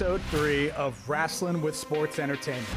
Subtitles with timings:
[0.00, 2.68] episode three of Wrestling with Sports Entertainment.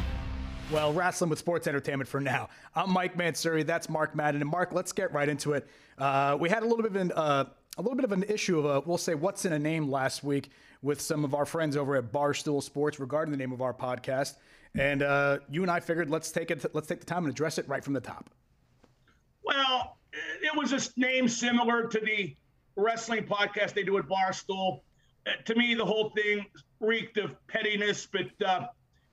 [0.72, 2.48] Well, Wrestling with Sports Entertainment for now.
[2.74, 3.64] I'm Mike Mansury.
[3.64, 4.40] That's Mark Madden.
[4.40, 5.68] And Mark, let's get right into it.
[5.98, 7.44] Uh, we had a little bit of an uh,
[7.78, 10.24] a little bit of an issue of a, we'll say what's in a name last
[10.24, 10.50] week
[10.82, 14.34] with some of our friends over at Barstool Sports regarding the name of our podcast.
[14.74, 17.56] And uh, you and I figured let's take it let's take the time and address
[17.56, 18.30] it right from the top.
[19.44, 22.34] Well, it was a name similar to the
[22.74, 24.80] wrestling podcast they do at Barstool.
[25.24, 26.46] Uh, to me, the whole thing
[26.82, 28.66] reeked of pettiness, but uh,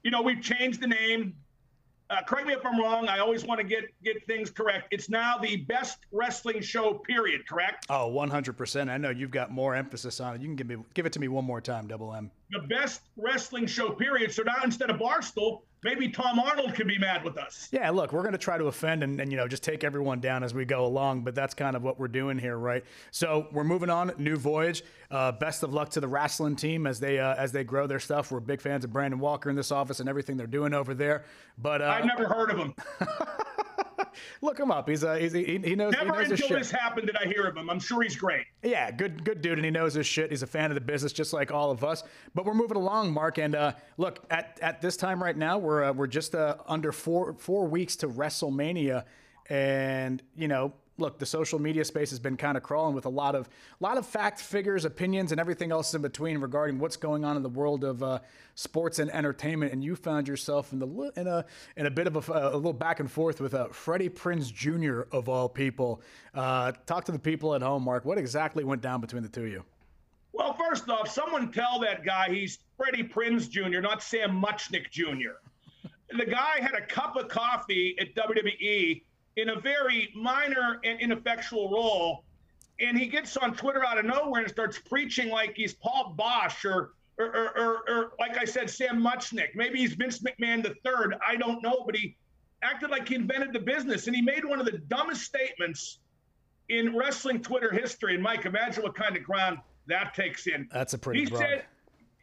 [0.03, 1.35] you know we've changed the name.
[2.09, 3.07] Uh, correct me if I'm wrong.
[3.07, 4.87] I always want to get get things correct.
[4.91, 6.95] It's now the best wrestling show.
[6.95, 7.47] Period.
[7.47, 7.85] Correct?
[7.89, 8.53] Oh, 100.
[8.57, 10.41] percent I know you've got more emphasis on it.
[10.41, 12.31] You can give me give it to me one more time, Double M.
[12.49, 13.91] The best wrestling show.
[13.91, 14.33] Period.
[14.33, 17.69] So now instead of Barstool, maybe Tom Arnold can be mad with us.
[17.71, 20.19] Yeah, look, we're going to try to offend and, and, you know just take everyone
[20.19, 22.83] down as we go along, but that's kind of what we're doing here, right?
[23.11, 24.11] So we're moving on.
[24.17, 24.83] New voyage.
[25.09, 27.99] Uh, best of luck to the wrestling team as they uh, as they grow their
[27.99, 28.31] stuff.
[28.31, 31.25] We're big fans of Brandon Walker in this office and everything they're doing over there.
[31.57, 32.75] But uh, I've never heard of him.
[34.41, 34.89] Look him up.
[34.89, 35.93] He's, uh, he's he, he knows.
[35.93, 37.69] Never he knows until this happened did I hear of him.
[37.69, 38.45] I'm sure he's great.
[38.63, 40.29] Yeah, good good dude, and he knows his shit.
[40.31, 42.03] He's a fan of the business, just like all of us.
[42.35, 43.37] But we're moving along, Mark.
[43.37, 46.91] And uh, look, at at this time right now, we're uh, we're just uh, under
[46.91, 49.05] four four weeks to WrestleMania,
[49.49, 53.09] and you know look, the social media space has been kind of crawling with a
[53.09, 56.97] lot of a lot of fact figures, opinions, and everything else in between regarding what's
[56.97, 58.19] going on in the world of uh,
[58.55, 59.73] sports and entertainment.
[59.73, 61.45] And you found yourself in the in a
[61.77, 65.01] in a bit of a, a little back and forth with uh, Freddie Prinze Jr.
[65.15, 66.01] of all people.
[66.33, 68.05] Uh, talk to the people at home, Mark.
[68.05, 69.63] What exactly went down between the two of you?
[70.31, 75.39] Well, first off, someone tell that guy he's Freddie Prinze Jr., not Sam Muchnick Jr.
[76.17, 79.03] the guy had a cup of coffee at WWE
[79.35, 82.23] in a very minor and ineffectual role.
[82.79, 86.63] And he gets on Twitter out of nowhere and starts preaching like he's Paul Boesch
[86.63, 89.49] or, or, or, or, or like I said, Sam Muchnick.
[89.55, 91.15] Maybe he's Vince McMahon the third.
[91.27, 92.15] I don't know, but he
[92.63, 94.07] acted like he invented the business.
[94.07, 95.99] And he made one of the dumbest statements
[96.69, 98.13] in wrestling Twitter history.
[98.13, 99.57] And Mike, imagine what kind of ground
[99.87, 100.69] that takes in.
[100.71, 101.21] That's a pretty.
[101.21, 101.39] He broad.
[101.39, 101.65] said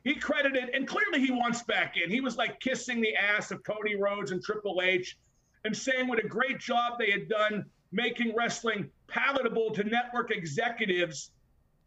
[0.04, 2.08] he credited, and clearly he wants back in.
[2.08, 5.18] He was like kissing the ass of Cody Rhodes and Triple H
[5.66, 11.32] and saying what a great job they had done making wrestling palatable to network executives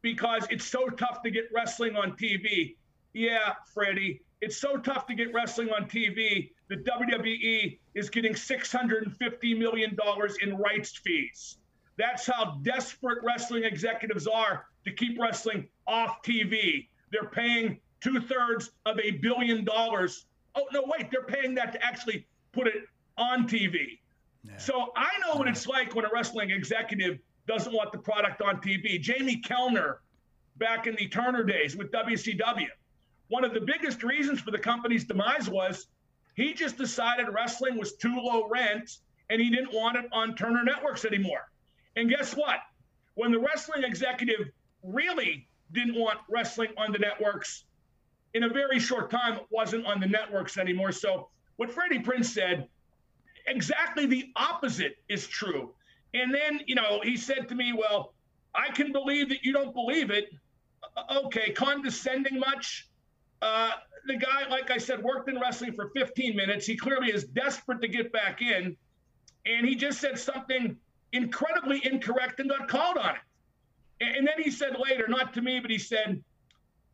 [0.01, 2.75] because it's so tough to get wrestling on TV.
[3.13, 9.57] Yeah, Freddie, it's so tough to get wrestling on TV that WWE is getting $650
[9.57, 9.97] million
[10.41, 11.57] in rights fees.
[11.97, 16.88] That's how desperate wrestling executives are to keep wrestling off TV.
[17.12, 20.25] They're paying two thirds of a billion dollars.
[20.56, 22.85] Oh, no, wait, they're paying that to actually put it
[23.19, 24.00] on TV.
[24.44, 24.57] Yeah.
[24.57, 28.57] So I know what it's like when a wrestling executive doesn't want the product on
[28.57, 29.00] TV.
[29.00, 30.02] Jamie Kellner,
[30.57, 32.68] back in the Turner days with WCW,
[33.28, 35.88] one of the biggest reasons for the company's demise was
[36.35, 39.00] he just decided wrestling was too low rent
[39.30, 41.51] and he didn't want it on Turner Networks anymore.
[41.96, 42.59] And guess what?
[43.16, 44.50] When the wrestling executive
[44.84, 47.66] really didn't want wrestling on the networks,
[48.34, 50.91] in a very short time, it wasn't on the networks anymore.
[50.91, 52.68] So, what Freddie Prinze said
[53.49, 55.73] exactly the opposite is true.
[56.13, 58.13] And then, you know, he said to me, Well,
[58.55, 60.29] I can believe that you don't believe it.
[61.11, 62.88] Okay, condescending much?
[63.41, 63.71] Uh,
[64.05, 66.65] the guy, like I said, worked in wrestling for 15 minutes.
[66.65, 68.75] He clearly is desperate to get back in.
[69.45, 70.75] And he just said something
[71.13, 73.21] incredibly incorrect and got called on it.
[74.01, 76.23] And then he said later, not to me, but he said,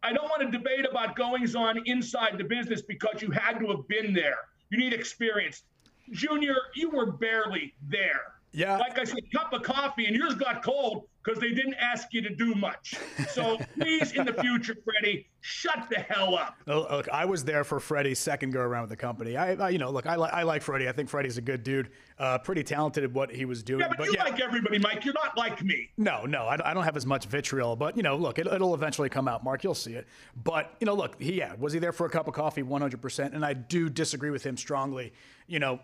[0.03, 3.67] I don't want to debate about goings on inside the business because you had to
[3.67, 4.37] have been there.
[4.69, 5.63] You need experience.
[6.11, 8.35] Junior, you were barely there.
[8.55, 8.77] Yeah.
[8.77, 12.21] Like I said, cup of coffee, and yours got cold because they didn't ask you
[12.21, 12.95] to do much.
[13.29, 16.55] So please, in the future, Freddie, shut the hell up.
[16.65, 19.35] Look, I was there for Freddie's second go around with the company.
[19.35, 20.87] I, I you know, look, I, li- I like Freddie.
[20.87, 23.81] I think Freddie's a good dude, uh, pretty talented at what he was doing.
[23.81, 24.23] Yeah, but, but you yeah.
[24.23, 25.03] like everybody, Mike.
[25.03, 25.89] You're not like me.
[25.97, 27.75] No, no, I, I don't have as much vitriol.
[27.75, 29.65] But you know, look, it, will eventually come out, Mark.
[29.65, 30.07] You'll see it.
[30.45, 32.63] But you know, look, he yeah, was he there for a cup of coffee?
[32.63, 33.01] 100.
[33.01, 35.11] percent And I do disagree with him strongly.
[35.47, 35.81] You know,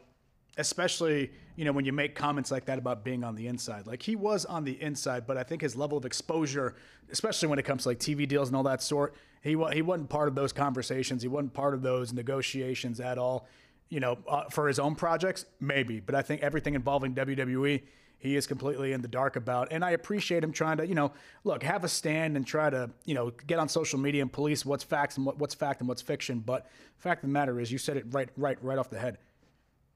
[0.57, 3.87] especially you know when you make comments like that about being on the inside.
[3.87, 6.75] Like he was on the inside but i think his level of exposure
[7.11, 10.09] especially when it comes to like tv deals and all that sort he, he wasn't
[10.09, 11.23] part of those conversations.
[11.23, 13.47] He wasn't part of those negotiations at all
[13.89, 15.99] you know uh, for his own projects maybe.
[15.99, 17.83] But i think everything involving wwe
[18.19, 19.69] he is completely in the dark about.
[19.71, 21.11] And i appreciate him trying to you know
[21.43, 24.65] look have a stand and try to you know get on social media and police
[24.65, 26.39] what's facts and what, what's fact and what's fiction.
[26.39, 26.67] But
[26.97, 29.17] fact of the matter is you said it right right right off the head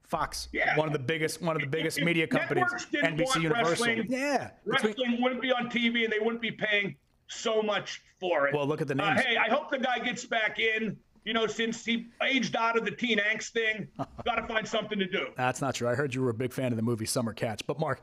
[0.06, 0.76] Fox, yeah.
[0.76, 3.88] one of the biggest, one of the biggest if media companies, NBC Universal.
[4.04, 8.46] Yeah, wrestling Between, wouldn't be on TV, and they wouldn't be paying so much for
[8.46, 8.54] it.
[8.54, 10.96] Well, look at the Uh, hey, I hope the guy gets back in.
[11.24, 13.88] You know, since he aged out of the teen angst thing,
[14.24, 15.26] got to find something to do.
[15.36, 15.88] That's not true.
[15.88, 18.02] I heard you were a big fan of the movie Summer Catch, but Mark,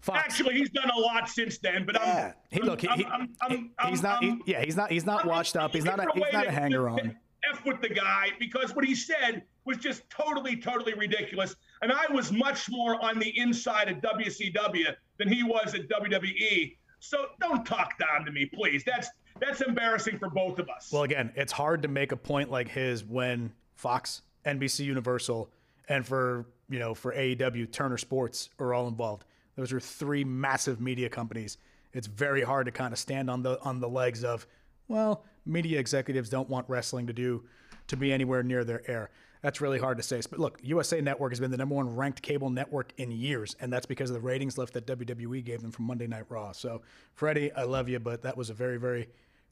[0.00, 0.20] Fox.
[0.22, 1.86] Actually, he's done a lot since then.
[1.86, 2.26] But yeah.
[2.26, 4.22] I'm, He, look, he, I'm, I'm, I'm, I'm, he's not.
[4.22, 4.92] I'm- he- yeah, he's not.
[4.92, 5.72] He's not I'm- washed up.
[5.72, 5.98] He's not.
[5.98, 7.16] A, he's not a hanger on.
[7.50, 11.54] F with the guy because what he said was just totally, totally ridiculous.
[11.82, 16.74] And I was much more on the inside of WCW than he was at WWE.
[17.00, 18.82] So don't talk down to me, please.
[18.84, 19.08] That's
[19.40, 20.90] that's embarrassing for both of us.
[20.90, 25.50] Well, again, it's hard to make a point like his when Fox, NBC Universal,
[25.88, 29.26] and for you know for AEW, Turner Sports are all involved.
[29.54, 31.58] Those are three massive media companies.
[31.92, 34.46] It's very hard to kind of stand on the on the legs of,
[34.88, 37.44] well, media executives don't want wrestling to do
[37.88, 39.10] to be anywhere near their air.
[39.42, 40.20] That's really hard to say.
[40.28, 43.72] But look, USA Network has been the number one ranked cable network in years, and
[43.72, 46.52] that's because of the ratings lift that WWE gave them from Monday Night Raw.
[46.52, 46.82] So,
[47.14, 49.08] Freddie, I love you, but that was a very, very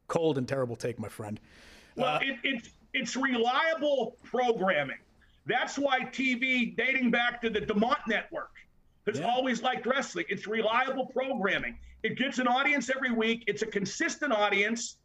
[0.08, 1.38] cold and terrible take, my friend.
[1.94, 4.98] Well, uh, it, it's it's reliable programming.
[5.46, 8.50] That's why TV, dating back to the DuMont Network,
[9.06, 9.26] has Yeah.
[9.30, 10.24] always liked wrestling.
[10.28, 11.78] It's reliable programming.
[12.02, 13.44] It gets an audience every week.
[13.46, 14.96] It's a consistent audience,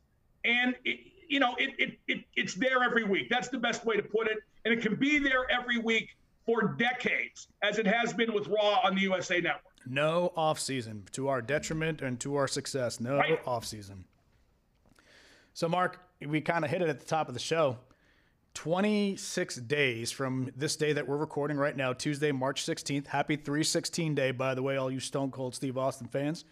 [0.43, 3.29] and it, you know it, it it it's there every week.
[3.29, 4.39] That's the best way to put it.
[4.65, 6.15] And it can be there every week
[6.45, 9.63] for decades, as it has been with Raw on the USA Network.
[9.87, 12.99] No off season to our detriment and to our success.
[12.99, 13.39] No Right.
[13.45, 14.05] off season.
[15.53, 17.77] So, Mark, we kind of hit it at the top of the show.
[18.53, 23.07] 26 days from this day that we're recording right now, Tuesday, March 16th.
[23.07, 26.43] Happy 316 day, by the way, all you Stone Cold Steve Austin fans.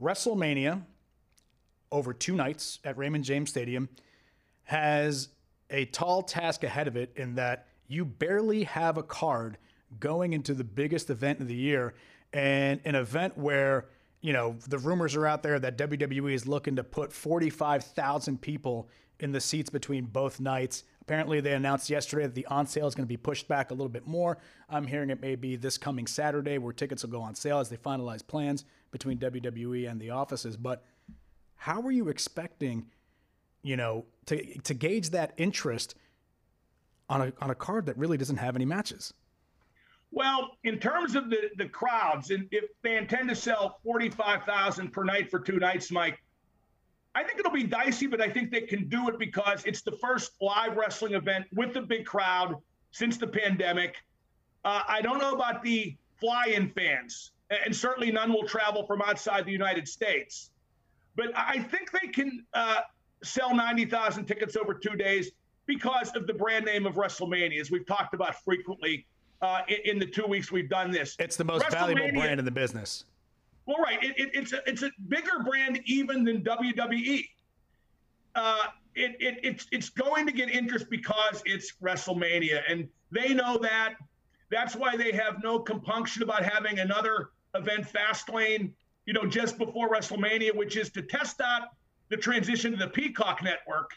[0.00, 0.82] WrestleMania
[1.90, 3.88] over two nights at Raymond James Stadium
[4.64, 5.28] has
[5.70, 9.58] a tall task ahead of it in that you barely have a card
[10.00, 11.94] going into the biggest event of the year
[12.32, 13.86] and an event where
[14.20, 18.88] you know the rumors are out there that WWE is looking to put 45,000 people
[19.20, 20.84] in the seats between both nights.
[21.00, 23.74] Apparently, they announced yesterday that the on sale is going to be pushed back a
[23.74, 24.38] little bit more.
[24.68, 27.68] I'm hearing it may be this coming Saturday where tickets will go on sale as
[27.68, 30.56] they finalize plans between WWE and the offices.
[30.56, 30.84] But
[31.56, 32.86] how are you expecting,
[33.62, 35.94] you know, to to gauge that interest
[37.08, 39.12] on a on a card that really doesn't have any matches?
[40.10, 45.04] Well, in terms of the, the crowds, and if they intend to sell 45,000 per
[45.04, 46.22] night for two nights, Mike,
[47.14, 49.92] I think it'll be dicey, but I think they can do it because it's the
[49.92, 52.56] first live wrestling event with a big crowd
[52.90, 53.96] since the pandemic.
[54.64, 59.02] Uh, I don't know about the fly in fans, and certainly none will travel from
[59.02, 60.50] outside the United States.
[61.16, 62.80] But I think they can uh,
[63.22, 65.32] sell 90,000 tickets over two days
[65.66, 69.06] because of the brand name of WrestleMania, as we've talked about frequently
[69.42, 71.16] uh, in, in the two weeks we've done this.
[71.18, 73.04] It's the most valuable brand in the business.
[73.66, 74.02] well, right.
[74.02, 77.24] It, it, it's a it's a bigger brand even than WWE.
[78.34, 78.56] Uh,
[78.94, 83.94] it, it it's it's going to get interest because it's WrestleMania, and they know that.
[84.50, 88.72] That's why they have no compunction about having another event, Fastlane,
[89.04, 91.68] you know, just before WrestleMania, which is to test out
[92.08, 93.90] the transition to the Peacock network.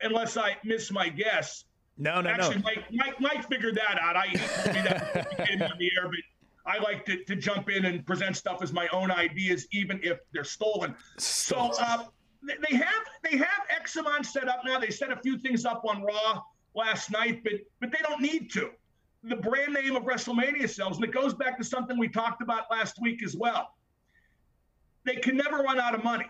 [0.00, 1.64] Unless I miss my guess,
[1.96, 2.62] No, no, Actually, no.
[2.64, 4.16] Mike, Mike, Mike figured that out.
[4.16, 6.18] I told me that before we came on the air, but
[6.66, 10.18] I like to, to jump in and present stuff as my own ideas, even if
[10.32, 10.96] they're stolen.
[11.18, 12.04] So uh,
[12.42, 14.80] they- have they have X amount set up now.
[14.80, 16.42] They set a few things up on Raw
[16.74, 18.70] last night, but but they don't need to.
[19.22, 22.64] The brand name of WrestleMania sells, and it goes back to something we talked about
[22.72, 23.76] last week as well.
[25.04, 26.26] They can never run out of money.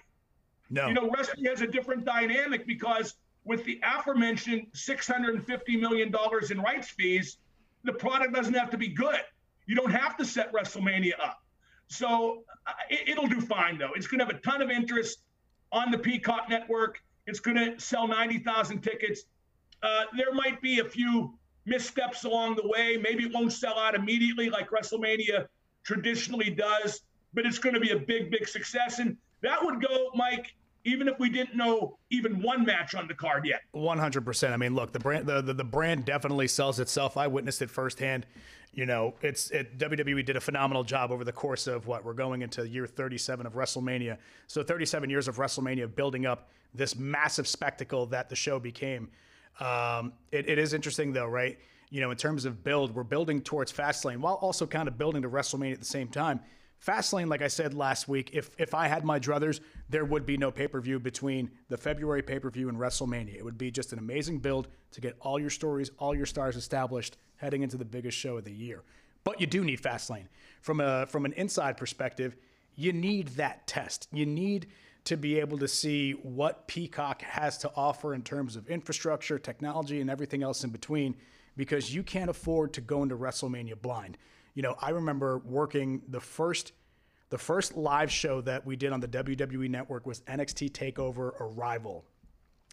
[0.72, 0.88] No.
[0.88, 3.14] You know, wrestling has a different dynamic because
[3.44, 6.14] with the aforementioned $650 million
[6.50, 7.36] in rights fees,
[7.84, 9.20] the product doesn't have to be good.
[9.66, 11.42] You don't have to set WrestleMania up.
[11.88, 13.90] So uh, it, it'll do fine, though.
[13.94, 15.18] It's going to have a ton of interest
[15.72, 17.02] on the Peacock network.
[17.26, 19.24] It's going to sell 90,000 tickets.
[19.82, 21.34] Uh, there might be a few
[21.66, 22.96] missteps along the way.
[22.96, 25.48] Maybe it won't sell out immediately like WrestleMania
[25.84, 27.02] traditionally does,
[27.34, 29.00] but it's going to be a big, big success.
[29.00, 33.14] And that would go, Mike, even if we didn't know even one match on the
[33.14, 33.60] card yet.
[33.72, 34.52] One hundred percent.
[34.52, 37.16] I mean, look, the brand the, the the brand definitely sells itself.
[37.16, 38.26] I witnessed it firsthand.
[38.74, 42.14] You know, it's it, WWE did a phenomenal job over the course of what we're
[42.14, 44.16] going into year thirty-seven of WrestleMania.
[44.46, 49.10] So thirty-seven years of WrestleMania building up this massive spectacle that the show became.
[49.60, 51.58] Um, it, it is interesting though, right?
[51.90, 55.20] You know, in terms of build, we're building towards Fastlane while also kind of building
[55.20, 56.40] to WrestleMania at the same time.
[56.84, 60.36] Fastlane, like I said last week, if if I had my druthers, there would be
[60.36, 63.36] no pay per view between the February pay per view and WrestleMania.
[63.36, 66.56] It would be just an amazing build to get all your stories, all your stars
[66.56, 68.82] established heading into the biggest show of the year.
[69.22, 70.26] But you do need Fastlane
[70.60, 72.36] from a from an inside perspective.
[72.74, 74.08] You need that test.
[74.12, 74.66] You need
[75.04, 80.00] to be able to see what Peacock has to offer in terms of infrastructure, technology,
[80.00, 81.16] and everything else in between,
[81.56, 84.16] because you can't afford to go into WrestleMania blind.
[84.54, 86.72] You know, I remember working the first
[87.30, 92.04] the first live show that we did on the WWE network was NXT Takeover Arrival.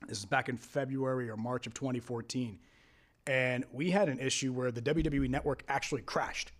[0.05, 2.59] This is back in February or March of 2014.
[3.25, 6.51] And we had an issue where the WWE network actually crashed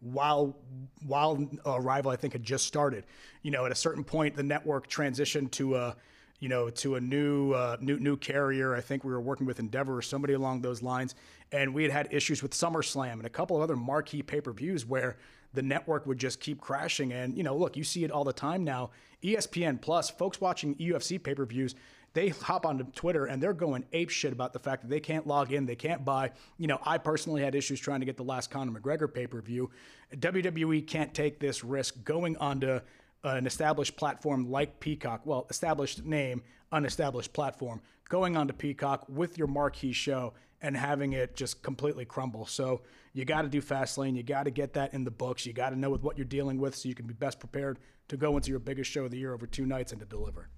[0.00, 0.56] while
[1.04, 3.04] while Arrival I think had just started.
[3.42, 5.96] You know, at a certain point the network transitioned to a
[6.40, 8.74] you know, to a new uh, new new carrier.
[8.74, 11.14] I think we were working with Endeavor or somebody along those lines,
[11.52, 14.52] and we had had issues with SummerSlam and a couple of other marquee pay per
[14.52, 15.16] views where
[15.54, 17.12] the network would just keep crashing.
[17.12, 18.90] And you know, look, you see it all the time now.
[19.22, 21.74] ESPN Plus, folks watching UFC pay per views,
[22.14, 25.26] they hop onto Twitter and they're going ape shit about the fact that they can't
[25.26, 26.30] log in, they can't buy.
[26.56, 29.40] You know, I personally had issues trying to get the last Conor McGregor pay per
[29.40, 29.70] view.
[30.14, 32.80] WWE can't take this risk going onto
[33.24, 39.48] an established platform like Peacock, well, established name, unestablished platform, going onto Peacock with your
[39.48, 42.46] marquee show and having it just completely crumble.
[42.46, 42.82] So
[43.12, 44.16] you got to do Fastlane.
[44.16, 45.46] You got to get that in the books.
[45.46, 47.78] You got to know with what you're dealing with so you can be best prepared
[48.08, 50.48] to go into your biggest show of the year over two nights and to deliver.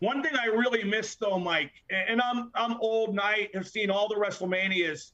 [0.00, 3.90] One thing I really miss though, Mike, and I'm I'm old and I have seen
[3.90, 5.10] all the WrestleManias,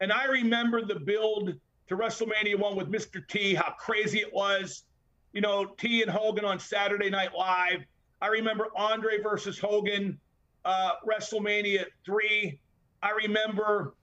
[0.00, 1.54] and I remember the build
[1.88, 3.26] to WrestleMania one with Mr.
[3.26, 4.84] T, how crazy it was.
[5.32, 7.84] You know, T and Hogan on Saturday Night Live.
[8.20, 10.18] I remember Andre versus Hogan,
[10.64, 12.58] uh, WrestleMania three.
[13.02, 13.94] I remember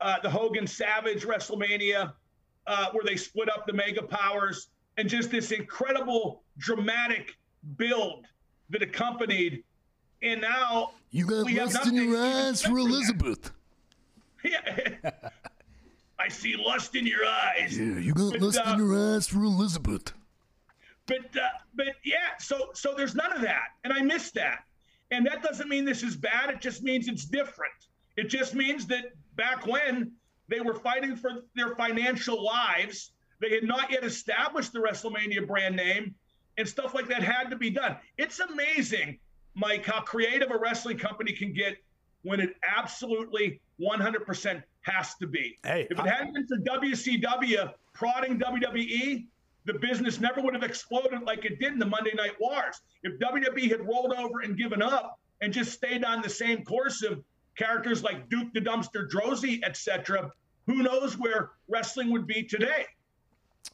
[0.00, 2.12] uh, the Hogan Savage WrestleMania,
[2.66, 7.36] uh, where they split up the mega powers, and just this incredible dramatic
[7.76, 8.26] build
[8.70, 9.62] that accompanied
[10.22, 13.52] and now you got lust in your eyes for Elizabeth.
[14.44, 15.10] Yeah.
[16.18, 17.78] I see lust in your eyes.
[17.78, 20.12] Yeah, you got but, lust uh, in your eyes for Elizabeth.
[21.06, 24.60] But uh, but yeah, so so there's none of that, and I miss that.
[25.10, 26.50] And that doesn't mean this is bad.
[26.50, 27.74] It just means it's different.
[28.16, 30.12] It just means that back when
[30.48, 35.76] they were fighting for their financial lives, they had not yet established the WrestleMania brand
[35.76, 36.14] name,
[36.56, 37.96] and stuff like that had to be done.
[38.16, 39.18] It's amazing
[39.54, 41.76] Mike, how creative a wrestling company can get
[42.22, 45.58] when it absolutely 100% has to be.
[45.64, 49.26] Hey, if it I, hadn't been for WCW prodding WWE,
[49.64, 52.80] the business never would have exploded like it did in the Monday Night Wars.
[53.02, 57.02] If WWE had rolled over and given up and just stayed on the same course
[57.02, 57.22] of
[57.56, 60.30] characters like Duke the Dumpster Droese, etc.,
[60.66, 62.86] who knows where wrestling would be today?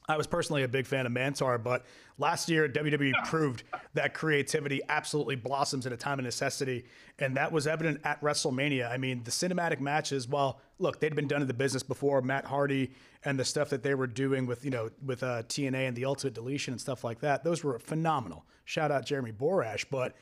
[0.08, 1.84] I was personally a big fan of Mantaur, but
[2.16, 3.64] last year WWE proved
[3.94, 6.86] that creativity absolutely blossoms in a time of necessity,
[7.18, 8.90] and that was evident at WrestleMania.
[8.90, 12.46] I mean, the cinematic matches, well, look, they'd been done in the business before, Matt
[12.46, 12.90] Hardy
[13.24, 16.06] and the stuff that they were doing with you know with uh, TNA and the
[16.06, 18.46] Ultimate Deletion and stuff like that, those were phenomenal.
[18.64, 20.14] Shout out Jeremy Borash, but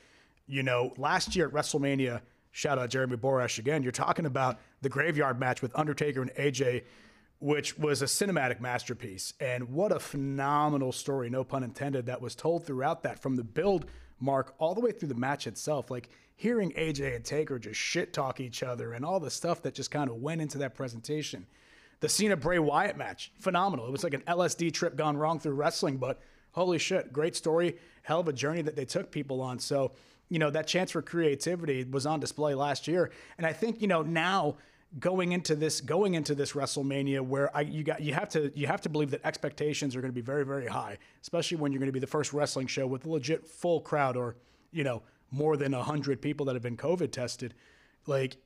[0.49, 2.21] you know, last year at WrestleMania,
[2.51, 3.83] shout out Jeremy Borash again.
[3.83, 6.85] You're talking about the graveyard match with Undertaker and AJ
[7.39, 9.35] which was a cinematic masterpiece.
[9.41, 13.45] And what a phenomenal story, no pun intended, that was told throughout that from the
[13.45, 13.87] build
[14.19, 15.91] mark all the way through the match itself.
[15.91, 19.75] Like hearing AJ and Taker just shit talk each other and all the stuff that
[19.75, 21.47] just kind of went into that presentation.
[22.01, 23.87] The Cena Bray Wyatt match, phenomenal.
[23.87, 26.21] It was like an LSD trip gone wrong through wrestling, but
[26.53, 27.77] holy shit, great story.
[28.03, 29.59] Hell of a journey that they took people on.
[29.59, 29.93] So,
[30.29, 33.11] you know, that chance for creativity was on display last year.
[33.39, 34.57] And I think, you know, now
[34.99, 38.67] going into this going into this WrestleMania where I you got you have to you
[38.67, 41.81] have to believe that expectations are going to be very very high, especially when you're
[41.81, 44.37] going to be the first wrestling show with a legit full crowd or
[44.73, 47.55] you know more than hundred people that have been COVID tested.
[48.07, 48.37] Like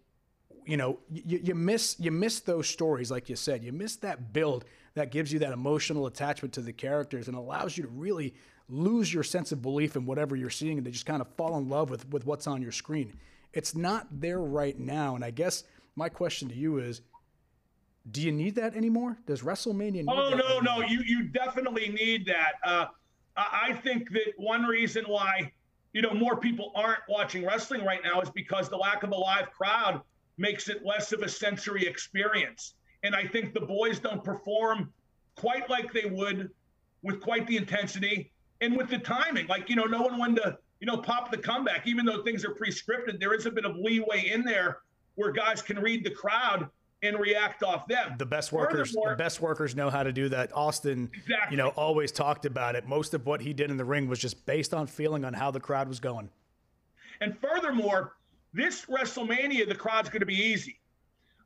[0.66, 4.33] you know you, you miss you miss those stories like you said you miss that
[4.33, 4.64] build
[4.95, 8.35] that gives you that emotional attachment to the characters and allows you to really
[8.69, 11.57] lose your sense of belief in whatever you're seeing and they just kind of fall
[11.59, 13.12] in love with with what's on your screen
[13.52, 15.64] it's not there right now and i guess
[15.97, 17.02] my question to you is
[18.11, 19.18] do you need that anymore?
[19.26, 20.62] Does WrestleMania need Oh, no, anymore?
[20.62, 20.80] no.
[20.80, 22.52] You, you definitely need that.
[22.64, 22.87] Uh,
[23.37, 25.52] I think that one reason why,
[25.92, 29.16] you know, more people aren't watching wrestling right now is because the lack of a
[29.16, 30.00] live crowd
[30.38, 32.75] makes it less of a sensory experience.
[33.02, 34.92] And I think the boys don't perform
[35.37, 36.50] quite like they would
[37.02, 39.47] with quite the intensity and with the timing.
[39.47, 42.44] Like, you know, no one when to, you know, pop the comeback, even though things
[42.44, 44.78] are pre-scripted, there is a bit of leeway in there
[45.14, 46.69] where guys can read the crowd
[47.02, 48.14] and react off them.
[48.19, 50.55] The best workers, the best workers know how to do that.
[50.55, 51.52] Austin, exactly.
[51.52, 52.87] you know, always talked about it.
[52.87, 55.50] Most of what he did in the ring was just based on feeling on how
[55.50, 56.29] the crowd was going.
[57.21, 58.17] And furthermore,
[58.52, 60.79] this WrestleMania, the crowd's going to be easy.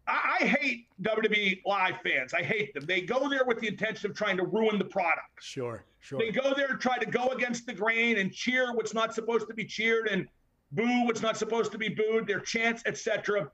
[0.07, 2.35] I, I hate WWE live fans.
[2.35, 2.85] I hate them.
[2.87, 5.41] They go there with the intention of trying to ruin the product.
[5.41, 5.85] Sure.
[6.01, 6.19] Sure.
[6.19, 9.49] They go there and try to go against the grain and cheer what's not supposed
[9.49, 10.29] to be cheered and
[10.75, 13.51] boo what's not supposed to be booed, their chants, etc.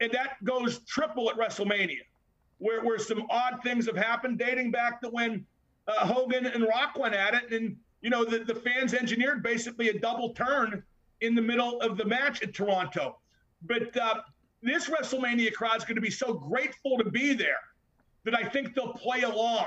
[0.00, 2.02] And that goes triple at WrestleMania,
[2.58, 5.44] where, where some odd things have happened dating back to when
[5.86, 7.52] uh, Hogan and Rock went at it.
[7.52, 10.82] And, you know, the, the fans engineered basically a double turn
[11.20, 13.18] in the middle of the match at Toronto.
[13.62, 14.20] But uh,
[14.62, 17.60] this WrestleMania crowd is going to be so grateful to be there
[18.24, 19.66] that I think they'll play along.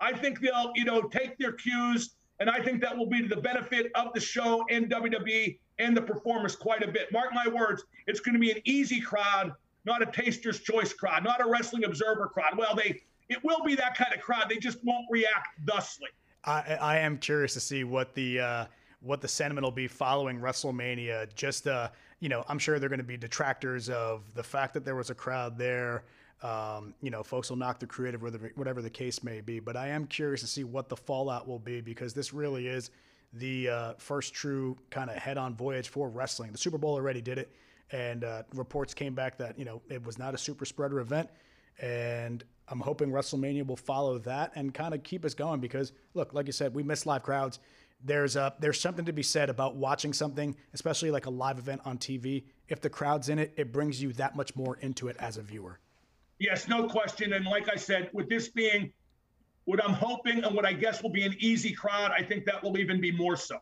[0.00, 3.28] I think they'll, you know, take their cues, and I think that will be to
[3.28, 7.12] the benefit of the show and WWE and the performers quite a bit.
[7.12, 9.52] Mark my words, it's going to be an easy crowd,
[9.84, 12.56] not a taster's choice crowd, not a wrestling observer crowd.
[12.56, 14.46] Well, they it will be that kind of crowd.
[14.48, 16.08] They just won't react thusly.
[16.44, 18.64] I, I am curious to see what the uh,
[19.00, 21.34] what the sentiment will be following WrestleMania.
[21.34, 21.88] Just uh,
[22.20, 25.10] you know, I'm sure they're going to be detractors of the fact that there was
[25.10, 26.04] a crowd there.
[26.42, 29.58] Um, you know, folks will knock the creative, whatever, the case may be.
[29.58, 32.90] But I am curious to see what the fallout will be because this really is
[33.32, 36.52] the uh, first true kind of head-on voyage for wrestling.
[36.52, 37.50] The Super Bowl already did it,
[37.90, 41.28] and uh, reports came back that you know it was not a super spreader event,
[41.80, 46.34] and I'm hoping WrestleMania will follow that and kind of keep us going because look,
[46.34, 47.58] like you said, we miss live crowds.
[48.04, 51.80] There's a there's something to be said about watching something, especially like a live event
[51.84, 52.44] on TV.
[52.68, 55.42] If the crowd's in it, it brings you that much more into it as a
[55.42, 55.80] viewer.
[56.38, 57.32] Yes, no question.
[57.32, 58.92] And like I said, with this being
[59.64, 62.62] what I'm hoping and what I guess will be an easy crowd, I think that
[62.62, 63.58] will even be more so.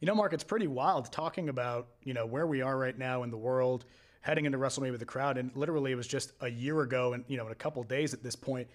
[0.00, 3.22] You know, Mark, it's pretty wild talking about, you know, where we are right now
[3.22, 3.84] in the world,
[4.22, 5.36] heading into WrestleMania with the crowd.
[5.36, 8.14] And literally, it was just a year ago and, you know, in a couple days
[8.14, 8.68] at this point,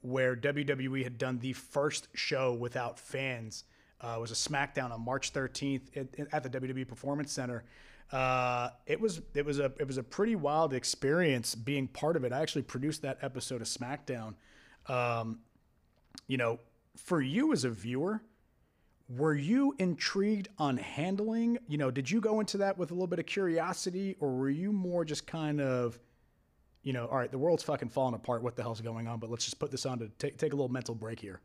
[0.00, 3.64] where WWE had done the first show without fans.
[4.00, 7.64] Uh, it was a SmackDown on March 13th at, at the WWE Performance Center.
[8.12, 12.24] Uh, it was it was a it was a pretty wild experience being part of
[12.24, 12.32] it.
[12.32, 14.34] I actually produced that episode of SmackDown.
[14.86, 15.40] Um,
[16.26, 16.58] you know,
[16.96, 18.22] for you as a viewer,
[19.08, 21.58] were you intrigued on handling?
[21.68, 24.50] You know, did you go into that with a little bit of curiosity, or were
[24.50, 25.98] you more just kind of,
[26.82, 28.42] you know, all right, the world's fucking falling apart.
[28.42, 29.18] What the hell's going on?
[29.20, 31.40] But let's just put this on to take take a little mental break here.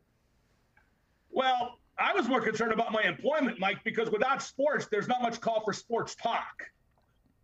[1.32, 5.40] Well, I was more concerned about my employment, Mike, because without sports, there's not much
[5.40, 6.64] call for sports talk.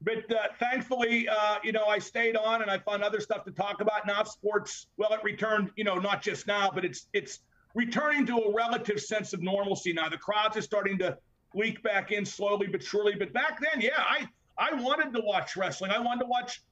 [0.02, 3.52] But uh, thankfully, uh, you know, I stayed on and I found other stuff to
[3.52, 4.08] talk about.
[4.08, 7.40] Now sports, well, it returned, you know, not just now, but it's it's
[7.76, 10.10] returning to a relative sense of normalcy now.
[10.10, 11.18] The crowds are starting to
[11.54, 13.14] leak back in slowly but surely.
[13.16, 15.92] But back then, yeah, I I wanted to watch wrestling.
[15.92, 16.64] I wanted to watch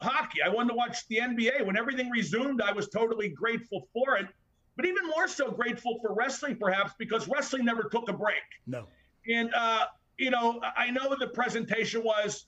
[0.00, 0.42] hockey.
[0.42, 1.66] I wanted to watch the NBA.
[1.66, 4.26] When everything resumed, I was totally grateful for it.
[4.76, 8.36] But even more so grateful for wrestling, perhaps, because wrestling never took a break.
[8.66, 8.86] No.
[9.28, 9.86] And uh,
[10.18, 12.46] you know, I know the presentation was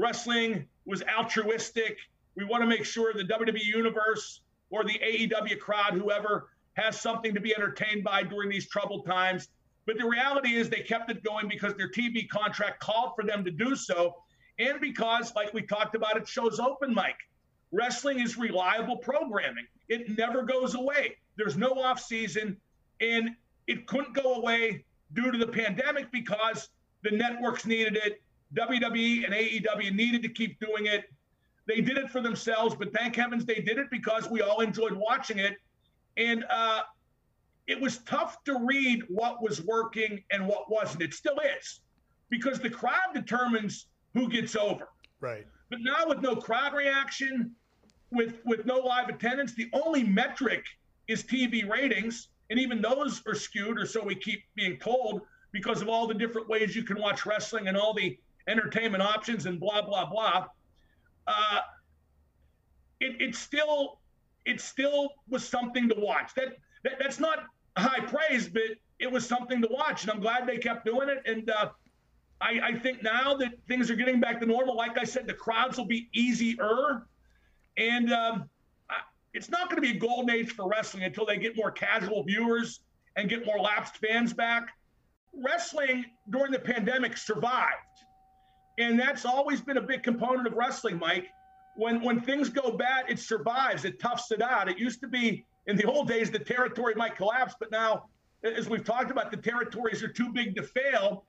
[0.00, 1.98] Wrestling was altruistic.
[2.34, 4.40] We want to make sure the WWE universe
[4.70, 9.48] or the AEW crowd, whoever, has something to be entertained by during these troubled times.
[9.84, 13.44] But the reality is they kept it going because their TV contract called for them
[13.44, 14.16] to do so.
[14.58, 17.16] And because, like we talked about, it shows open mic.
[17.70, 19.66] Wrestling is reliable programming.
[19.90, 21.16] It never goes away.
[21.40, 22.58] There's no off season,
[23.00, 23.30] and
[23.66, 26.68] it couldn't go away due to the pandemic because
[27.02, 28.20] the networks needed it,
[28.54, 31.06] WWE and AEW needed to keep doing it.
[31.64, 34.92] They did it for themselves, but thank heavens they did it because we all enjoyed
[34.92, 35.56] watching it.
[36.18, 36.82] And uh,
[37.66, 41.02] it was tough to read what was working and what wasn't.
[41.02, 41.80] It still is
[42.28, 44.88] because the crowd determines who gets over.
[45.20, 45.46] Right.
[45.70, 47.52] But now with no crowd reaction,
[48.10, 50.66] with with no live attendance, the only metric
[51.10, 55.82] is TV ratings, and even those are skewed, or so we keep being told, because
[55.82, 59.58] of all the different ways you can watch wrestling and all the entertainment options and
[59.58, 60.46] blah blah blah.
[61.26, 61.60] Uh,
[63.00, 63.98] it, it still
[64.44, 66.34] it still was something to watch.
[66.34, 67.44] That, that that's not
[67.76, 68.62] high praise, but
[68.98, 71.22] it was something to watch, and I'm glad they kept doing it.
[71.26, 71.70] And uh,
[72.40, 75.34] I, I think now that things are getting back to normal, like I said, the
[75.34, 77.06] crowds will be easier,
[77.76, 78.48] and um,
[79.32, 82.22] it's not going to be a golden age for wrestling until they get more casual
[82.24, 82.80] viewers
[83.16, 84.68] and get more lapsed fans back.
[85.32, 87.76] Wrestling during the pandemic survived
[88.80, 91.28] and that's always been a big component of wrestling, Mike.
[91.76, 94.68] When when things go bad, it survives, it toughs it out.
[94.68, 98.06] It used to be in the old days the territory might collapse, but now,
[98.42, 101.26] as we've talked about, the territories are too big to fail.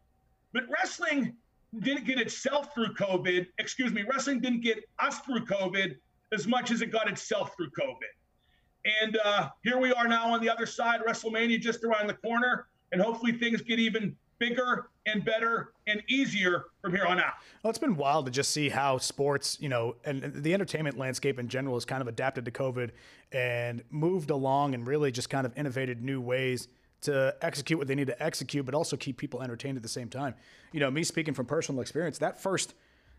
[0.53, 1.35] But wrestling
[1.79, 3.47] didn't get itself through COVID.
[3.59, 5.95] Excuse me, wrestling didn't get us through COVID
[6.33, 9.01] as much as it got itself through COVID.
[9.01, 12.67] And uh, here we are now on the other side, WrestleMania just around the corner,
[12.91, 17.33] and hopefully things get even bigger and better and easier from here on out.
[17.61, 21.37] Well, it's been wild to just see how sports, you know, and the entertainment landscape
[21.37, 22.89] in general has kind of adapted to COVID
[23.31, 26.67] and moved along and really just kind of innovated new ways
[27.01, 30.09] to execute what they need to execute, but also keep people entertained at the same
[30.09, 30.33] time.
[30.71, 32.73] You know, me speaking from personal experience, that first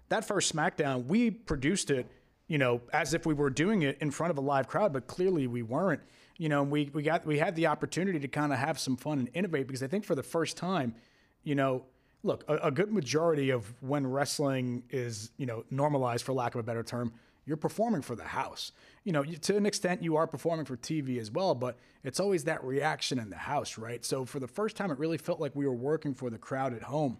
[0.09, 2.11] that first SmackDown, we produced it,
[2.49, 5.07] you know, as if we were doing it in front of a live crowd, but
[5.07, 6.01] clearly we weren't.
[6.39, 9.19] You know, we we got we had the opportunity to kind of have some fun
[9.19, 10.95] and innovate because I think for the first time,
[11.45, 11.85] you know,
[12.23, 16.61] look, a, a good majority of when wrestling is, you know, normalized for lack of
[16.61, 17.13] a better term,
[17.45, 18.73] you're performing for the house.
[19.05, 22.45] You know, to an extent, you are performing for TV as well, but it's always
[22.45, 24.05] that reaction in the house, right?
[24.05, 26.73] So for the first time, it really felt like we were working for the crowd
[26.73, 27.19] at home.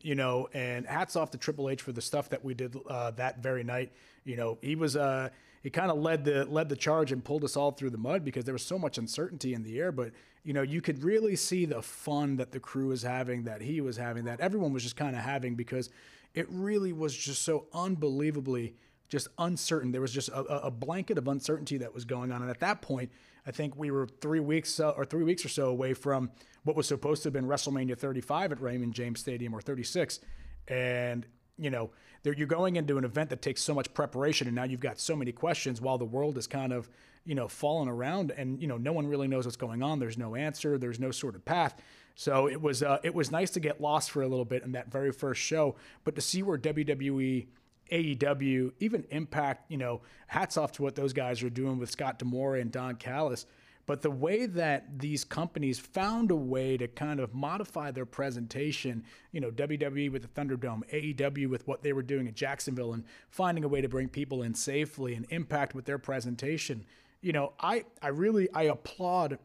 [0.00, 3.10] You know, and hats off to Triple H for the stuff that we did uh,
[3.12, 3.92] that very night.
[4.24, 5.30] You know, he was uh,
[5.62, 8.24] he kind of led the led the charge and pulled us all through the mud
[8.24, 9.90] because there was so much uncertainty in the air.
[9.90, 10.12] But
[10.44, 13.80] you know, you could really see the fun that the crew was having, that he
[13.80, 15.90] was having, that everyone was just kind of having because
[16.34, 18.74] it really was just so unbelievably
[19.08, 19.92] just uncertain.
[19.92, 22.82] There was just a, a, blanket of uncertainty that was going on, and at that
[22.82, 23.10] point,
[23.46, 26.30] I think we were three weeks uh, or three weeks or so away from
[26.64, 30.20] what was supposed to have been WrestleMania 35 at Raymond James Stadium or 36,
[30.68, 31.90] and you know
[32.24, 35.16] you're going into an event that takes so much preparation, and now you've got so
[35.16, 36.90] many questions while the world is kind of
[37.24, 39.98] you know falling around, and you know no one really knows what's going on.
[39.98, 40.76] There's no answer.
[40.76, 41.80] There's no sort of path.
[42.14, 44.72] So it was uh, it was nice to get lost for a little bit in
[44.72, 47.46] that very first show, but to see where WWE
[47.90, 52.18] AEW, even Impact, you know, hats off to what those guys are doing with Scott
[52.18, 53.46] D'Amore and Don Callis.
[53.86, 59.02] But the way that these companies found a way to kind of modify their presentation,
[59.32, 63.04] you know, WWE with the Thunderdome, AEW with what they were doing at Jacksonville, and
[63.30, 66.84] finding a way to bring people in safely, and Impact with their presentation,
[67.22, 69.38] you know, I I really I applaud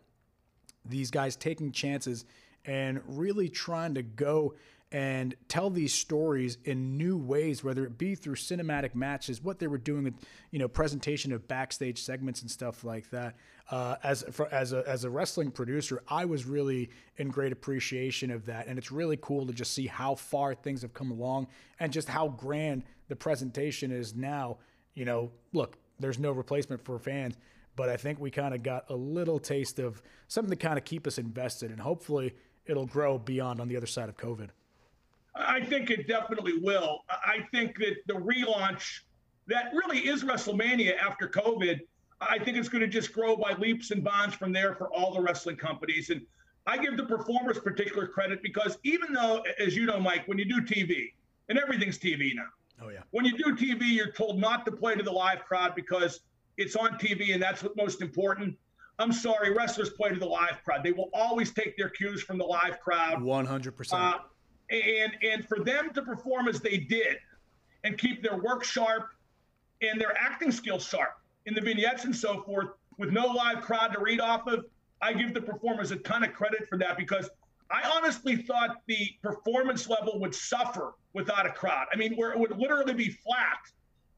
[0.86, 2.26] these guys taking chances
[2.66, 4.56] and really trying to go
[4.94, 9.66] and tell these stories in new ways, whether it be through cinematic matches, what they
[9.66, 10.14] were doing with,
[10.52, 13.36] you know, presentation of backstage segments and stuff like that.
[13.72, 18.30] Uh, as for, as a as a wrestling producer, I was really in great appreciation
[18.30, 21.48] of that, and it's really cool to just see how far things have come along
[21.80, 24.58] and just how grand the presentation is now.
[24.94, 27.36] You know, look, there's no replacement for fans,
[27.76, 30.86] but I think we kind of got a little taste of something to kind of
[30.86, 32.36] keep us invested, and hopefully
[32.68, 34.50] it'll grow beyond on the other side of COVID.
[35.36, 37.00] I think it definitely will.
[37.10, 39.00] I think that the relaunch
[39.48, 41.80] that really is WrestleMania after COVID,
[42.22, 45.14] I think it's going to just grow by leaps and bounds from there for all
[45.14, 46.10] the wrestling companies.
[46.10, 46.22] And
[46.66, 50.46] I give the performers particular credit because even though, as you know, Mike, when you
[50.46, 51.12] do TV,
[51.50, 52.48] and everything's TV now.
[52.82, 53.00] Oh, yeah.
[53.12, 56.22] When you do TV, you're told not to play to the live crowd because
[56.58, 58.58] it's on TV and that's what's most important.
[59.00, 60.84] I'm sorry, wrestlers play to the live crowd.
[60.84, 63.20] They will always take their cues from the live crowd.
[63.20, 63.94] 100%.
[63.94, 64.20] Uh,
[64.74, 67.18] and and for them to perform as they did
[67.84, 69.10] and keep their work sharp
[69.82, 73.94] and their acting skills sharp in the vignettes and so forth with no live crowd
[73.94, 74.66] to read off of
[75.02, 77.30] i give the performers a ton of credit for that because
[77.72, 81.86] i honestly thought the performance level would suffer without a crowd.
[81.94, 83.60] I mean where it would literally be flat.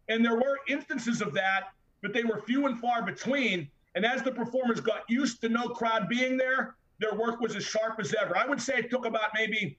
[0.08, 1.70] And there were instances of that
[2.02, 3.68] but they were few and far between.
[3.96, 7.65] And as the performers got used to no crowd being there their work was as
[7.65, 8.38] sharp as ever.
[8.38, 9.78] I would say it took about maybe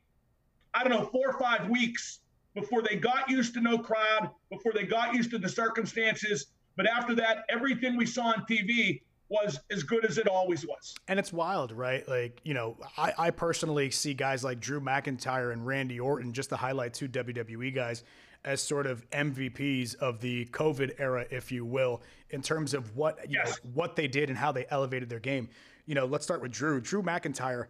[0.76, 2.20] I don't know, four or five weeks
[2.54, 6.48] before they got used to no crowd, before they got used to the circumstances.
[6.76, 10.94] But after that, everything we saw on TV was as good as it always was.
[11.08, 12.06] And it's wild, right?
[12.06, 16.50] Like, you know, I, I personally see guys like Drew McIntyre and Randy Orton, just
[16.50, 18.04] to highlight two WWE guys,
[18.44, 23.18] as sort of MVPs of the COVID era, if you will, in terms of what
[23.28, 23.58] you yes.
[23.64, 25.48] know, what they did and how they elevated their game.
[25.86, 26.80] You know, let's start with Drew.
[26.80, 27.66] Drew McIntyre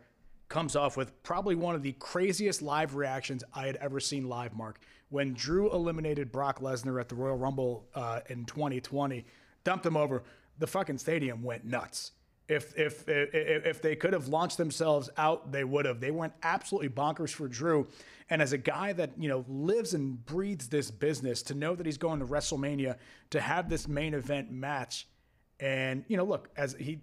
[0.49, 4.55] comes off with probably one of the craziest live reactions I had ever seen live,
[4.55, 4.81] Mark.
[5.09, 9.25] When Drew eliminated Brock Lesnar at the Royal Rumble uh, in 2020,
[9.65, 10.23] dumped him over,
[10.59, 12.13] the fucking stadium went nuts.
[12.49, 15.99] If, if if if they could have launched themselves out, they would have.
[15.99, 17.89] They went absolutely bonkers for Drew.
[18.31, 21.87] And as a guy that you know lives and breathes this business, to know that
[21.87, 22.99] he's going to WrestleMania
[23.31, 25.09] to have this main event match,
[25.59, 27.01] and you know, look, as he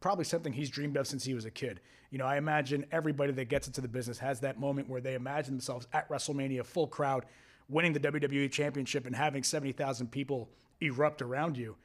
[0.00, 1.80] probably something he's dreamed of since he was a kid.
[2.10, 5.14] You know, I imagine everybody that gets into the business has that moment where they
[5.14, 7.24] imagine themselves at WrestleMania, full crowd,
[7.68, 11.76] winning the WWE Championship and having 70,000 people erupt around you.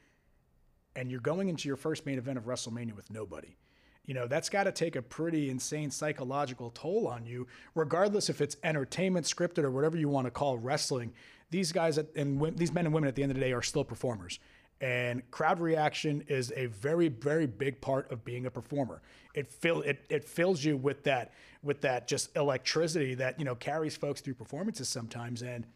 [0.96, 3.56] And you're going into your first main event of WrestleMania with nobody.
[4.04, 8.40] You know, that's got to take a pretty insane psychological toll on you, regardless if
[8.40, 11.12] it's entertainment, scripted, or whatever you want to call wrestling.
[11.50, 13.84] These guys and these men and women at the end of the day are still
[13.84, 14.38] performers.
[14.80, 19.00] And crowd reaction is a very, very big part of being a performer.
[19.34, 23.54] It fill it it fills you with that with that just electricity that you know
[23.54, 25.42] carries folks through performances sometimes.
[25.42, 25.66] And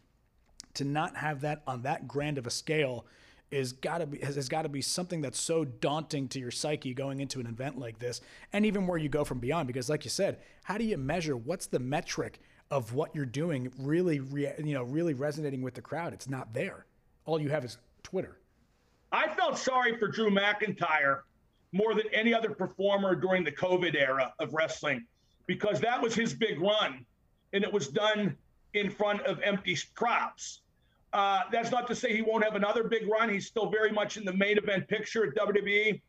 [0.75, 3.05] to not have that on that grand of a scale
[3.51, 6.51] is got to be has, has got to be something that's so daunting to your
[6.51, 8.21] psyche going into an event like this,
[8.53, 9.67] and even where you go from beyond.
[9.67, 13.71] Because, like you said, how do you measure what's the metric of what you're doing
[13.77, 16.13] really, re, you know, really resonating with the crowd?
[16.13, 16.85] It's not there.
[17.25, 18.37] All you have is Twitter.
[19.11, 21.21] I felt sorry for Drew McIntyre
[21.73, 25.05] more than any other performer during the COVID era of wrestling
[25.47, 27.05] because that was his big run,
[27.53, 28.37] and it was done
[28.73, 30.61] in front of empty crowds.
[31.13, 33.29] Uh, that's not to say he won't have another big run.
[33.29, 36.01] He's still very much in the main event picture at WWE.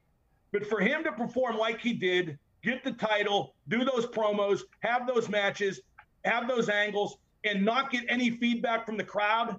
[0.53, 5.09] But for him to perform like he did, get the title, do those promos, have
[5.09, 5.81] those matches,
[6.25, 9.59] have those angles, and not get any feedback from the crowd,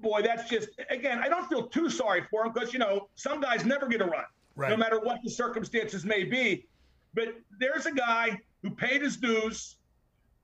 [0.00, 3.40] boy, that's just, again, I don't feel too sorry for him because, you know, some
[3.40, 4.24] guys never get a run,
[4.56, 4.70] right.
[4.70, 6.66] no matter what the circumstances may be.
[7.14, 9.76] But there's a guy who paid his dues,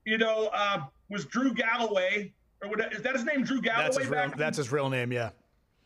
[0.05, 3.83] you know, uh, was Drew Galloway or what, is that his name, Drew Galloway?
[3.83, 5.29] That's his, real, that's his real name, yeah.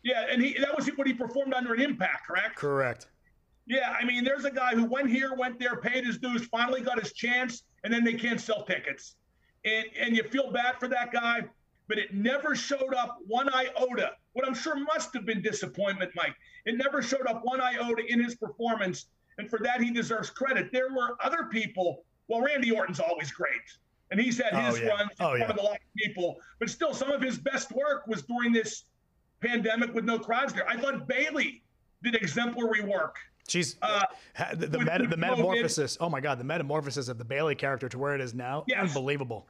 [0.04, 2.56] Yeah, and he that was what he performed under an impact, correct?
[2.56, 3.08] Correct.
[3.66, 6.82] Yeah, I mean, there's a guy who went here, went there, paid his dues, finally
[6.82, 9.16] got his chance, and then they can't sell tickets.
[9.64, 11.46] And and you feel bad for that guy,
[11.88, 14.12] but it never showed up one iota.
[14.34, 16.36] What I'm sure must have been disappointment, Mike.
[16.66, 20.72] It never showed up one iota in his performance, and for that he deserves credit.
[20.72, 22.04] There were other people.
[22.28, 23.62] Well, Randy Orton's always great
[24.12, 24.90] and he's had his oh, yeah.
[24.90, 25.50] runs in oh, front yeah.
[25.50, 26.38] of a lot of people.
[26.60, 28.86] But still, some of his best work was during this
[29.42, 30.68] pandemic with no crowds there.
[30.68, 31.64] I thought Bayley
[32.04, 33.16] did exemplary work.
[33.48, 34.06] She's uh,
[34.56, 35.98] the, the, met, the metamorphosis.
[36.00, 38.80] Oh my God, the metamorphosis of the Bayley character to where it is now, yes.
[38.80, 39.48] unbelievable.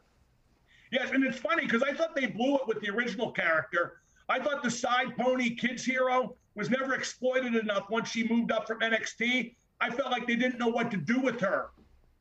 [0.92, 4.02] Yes, and it's funny because I thought they blew it with the original character.
[4.30, 8.68] I thought the side pony kids hero was never exploited enough once she moved up
[8.68, 9.56] from NXT.
[9.82, 11.70] I felt like they didn't know what to do with her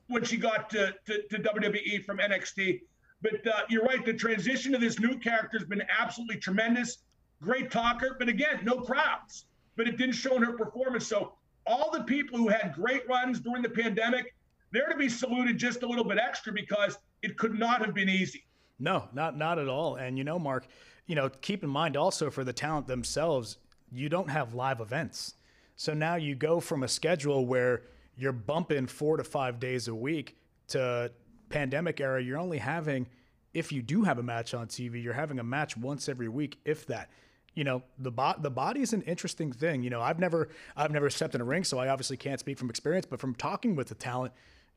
[0.09, 2.81] when she got to, to, to WWE from NXT.
[3.23, 6.99] But uh, you're right, the transition to this new character has been absolutely tremendous.
[7.41, 9.47] Great talker, but again, no crowds.
[9.77, 11.07] But it didn't show in her performance.
[11.07, 11.35] So
[11.67, 14.35] all the people who had great runs during the pandemic,
[14.73, 18.09] they're to be saluted just a little bit extra because it could not have been
[18.09, 18.45] easy.
[18.79, 19.97] No, not not at all.
[19.97, 20.67] And you know, Mark,
[21.07, 23.59] you know, keep in mind also for the talent themselves,
[23.93, 25.35] you don't have live events.
[25.77, 27.83] So now you go from a schedule where
[28.17, 30.37] you're bumping four to five days a week
[30.69, 31.11] to
[31.49, 32.23] pandemic era.
[32.23, 33.07] You're only having,
[33.53, 36.59] if you do have a match on TV, you're having a match once every week,
[36.65, 37.11] if that.
[37.55, 39.85] You know, the bo- the body is an interesting thing.
[39.85, 42.59] You know, I've never I've never stepped in a ring, so I obviously can't speak
[42.59, 43.07] from experience.
[43.07, 44.33] But from talking with the talent,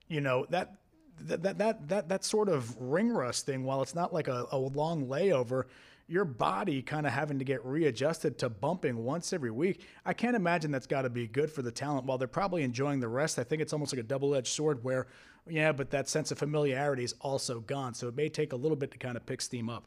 [0.07, 0.75] you know that
[1.21, 4.45] that that that that, that sort of ring rust thing, while it's not like a,
[4.51, 5.63] a long layover,
[6.07, 9.85] your body kind of having to get readjusted to bumping once every week.
[10.05, 12.05] I can't imagine that's got to be good for the talent.
[12.05, 14.83] While they're probably enjoying the rest, I think it's almost like a double edged sword
[14.83, 15.07] where,
[15.49, 17.93] yeah, but that sense of familiarity is also gone.
[17.93, 19.85] So it may take a little bit to kind of pick steam up.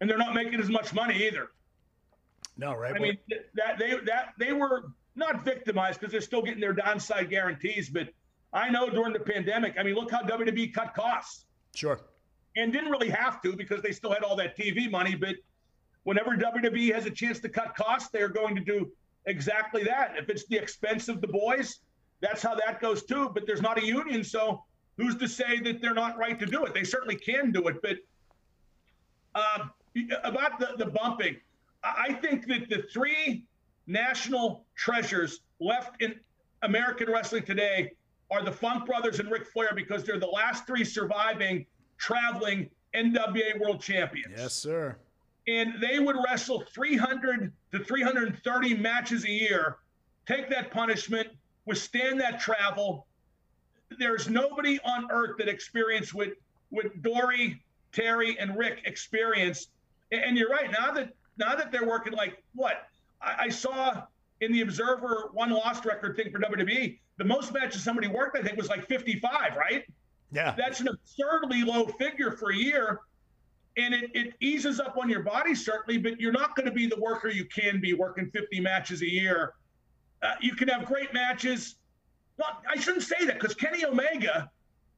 [0.00, 1.48] And they're not making as much money either.
[2.56, 2.94] No, right?
[2.94, 3.18] I mean,
[3.54, 7.88] that they that they were not victimized because they're still getting their downside guarantees.
[7.88, 8.08] But
[8.56, 11.44] I know during the pandemic, I mean, look how WWE cut costs.
[11.74, 12.00] Sure
[12.56, 15.14] and didn't really have to because they still had all that TV money.
[15.14, 15.36] But
[16.04, 18.90] whenever WWE has a chance to cut costs, they're going to do
[19.26, 20.14] exactly that.
[20.16, 21.80] If it's the expense of the boys,
[22.20, 23.30] that's how that goes too.
[23.32, 24.64] But there's not a union, so
[24.96, 26.72] who's to say that they're not right to do it?
[26.72, 27.76] They certainly can do it.
[27.82, 27.98] But
[29.34, 29.70] um,
[30.24, 31.36] about the, the bumping,
[31.84, 33.44] I think that the three
[33.86, 36.14] national treasures left in
[36.62, 37.92] American wrestling today
[38.30, 41.66] are the Funk Brothers and Ric Flair because they're the last three surviving
[41.98, 44.34] traveling NWA world champions.
[44.36, 44.96] Yes, sir.
[45.48, 49.76] And they would wrestle 300 to 330 matches a year,
[50.26, 51.28] take that punishment,
[51.66, 53.06] withstand that travel.
[53.98, 56.30] There's nobody on earth that experienced what,
[56.70, 57.62] what Dory,
[57.92, 59.70] Terry, and Ric experienced.
[60.10, 60.70] And you're right.
[60.70, 62.88] Now that now that they're working like what
[63.20, 64.04] I, I saw
[64.40, 68.42] in the Observer one lost record thing for WWE, the most matches somebody worked, I
[68.42, 69.84] think, was like 55, right?
[70.32, 70.54] Yeah.
[70.56, 73.00] That's an absurdly low figure for a year.
[73.78, 76.86] And it, it eases up on your body, certainly, but you're not going to be
[76.86, 79.54] the worker you can be working 50 matches a year.
[80.22, 81.76] Uh, you can have great matches.
[82.38, 84.50] Well, I shouldn't say that because Kenny Omega,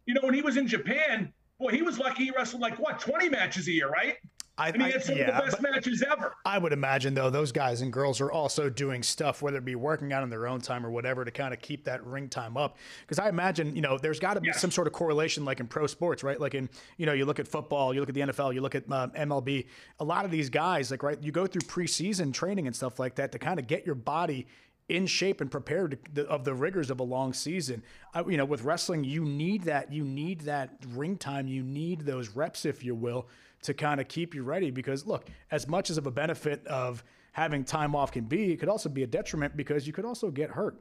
[0.06, 3.00] you know, when he was in Japan, boy, he was lucky he wrestled like what,
[3.00, 4.16] 20 matches a year, right?
[4.58, 6.34] I, and he had some yeah, of the best matches ever.
[6.44, 9.76] I would imagine though those guys and girls are also doing stuff, whether it be
[9.76, 12.56] working out on their own time or whatever, to kind of keep that ring time
[12.56, 12.76] up.
[13.02, 14.60] Because I imagine you know there's got to be yes.
[14.60, 16.40] some sort of correlation, like in pro sports, right?
[16.40, 18.74] Like in you know you look at football, you look at the NFL, you look
[18.74, 19.66] at uh, MLB.
[20.00, 23.14] A lot of these guys, like right, you go through preseason training and stuff like
[23.14, 24.48] that to kind of get your body
[24.88, 27.82] in shape and prepared to, of the rigors of a long season.
[28.14, 29.92] I, you know, with wrestling, you need that.
[29.92, 31.46] You need that ring time.
[31.46, 33.28] You need those reps, if you will,
[33.62, 34.70] to kind of keep you ready.
[34.70, 38.58] Because look, as much as of a benefit of having time off can be, it
[38.58, 40.76] could also be a detriment because you could also get hurt.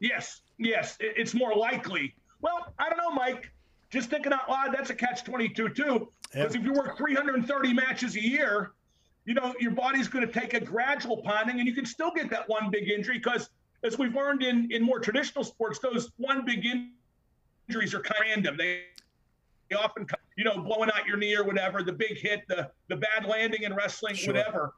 [0.00, 2.14] Yes, yes, it's more likely.
[2.42, 3.50] Well, I don't know, Mike.
[3.88, 6.08] Just thinking out loud, that's a catch 22 too.
[6.32, 8.72] Because if you work 330 matches a year,
[9.24, 12.30] you know, your body's going to take a gradual pounding and you can still get
[12.30, 13.50] that one big injury because
[13.82, 16.64] as we've learned in, in more traditional sports, those one big
[17.68, 18.56] injuries are kind of random.
[18.56, 18.82] They,
[19.70, 22.96] they often, you know, blowing out your knee or whatever, the big hit, the, the
[22.96, 24.34] bad landing in wrestling, sure.
[24.34, 24.74] whatever.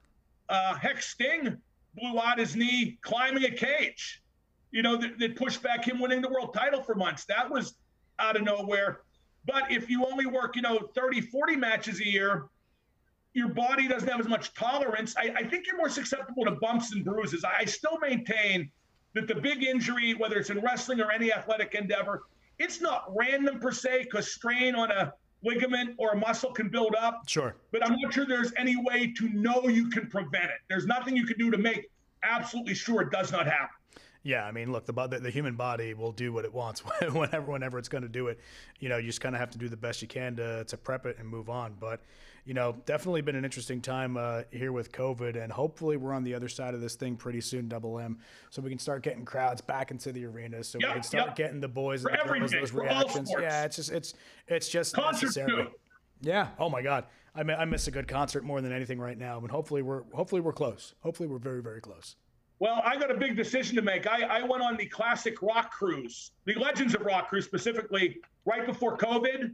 [0.48, 1.58] Uh, heck, Sting
[1.94, 4.22] blew out his knee climbing a cage,
[4.70, 7.24] you know, that, that pushed back him winning the world title for months.
[7.24, 7.74] That was
[8.18, 9.00] out of nowhere.
[9.46, 12.48] But if you only work, you know, 30, 40 matches a year,
[13.34, 15.14] your body doesn't have as much tolerance.
[15.16, 17.44] I, I think you're more susceptible to bumps and bruises.
[17.44, 18.70] I, I still maintain
[19.14, 22.22] that the big injury, whether it's in wrestling or any athletic endeavor,
[22.58, 26.94] it's not random per se because strain on a ligament or a muscle can build
[26.94, 27.22] up.
[27.28, 27.56] Sure.
[27.70, 30.60] But I'm not sure there's any way to know you can prevent it.
[30.68, 31.90] There's nothing you can do to make
[32.22, 33.70] absolutely sure it does not happen.
[34.24, 36.80] Yeah, I mean, look, the, the, the human body will do what it wants
[37.12, 38.40] whenever whenever it's going to do it.
[38.80, 40.76] You know, you just kind of have to do the best you can to to
[40.76, 41.76] prep it and move on.
[41.78, 42.02] But
[42.48, 46.24] you know, definitely been an interesting time uh, here with COVID, and hopefully we're on
[46.24, 49.26] the other side of this thing pretty soon, Double M, so we can start getting
[49.26, 51.36] crowds back into the arenas, so yep, we can start yep.
[51.36, 53.30] getting the boys and the girls those reactions.
[53.38, 54.14] Yeah, it's just it's
[54.46, 55.64] it's just Concert necessary.
[55.64, 55.68] Too.
[56.22, 56.48] Yeah.
[56.58, 59.50] Oh my God, I I miss a good concert more than anything right now, and
[59.50, 60.94] hopefully we're hopefully we're close.
[61.00, 62.16] Hopefully we're very very close.
[62.60, 64.06] Well, I got a big decision to make.
[64.06, 68.64] I, I went on the classic rock cruise, the Legends of Rock cruise specifically, right
[68.64, 69.52] before COVID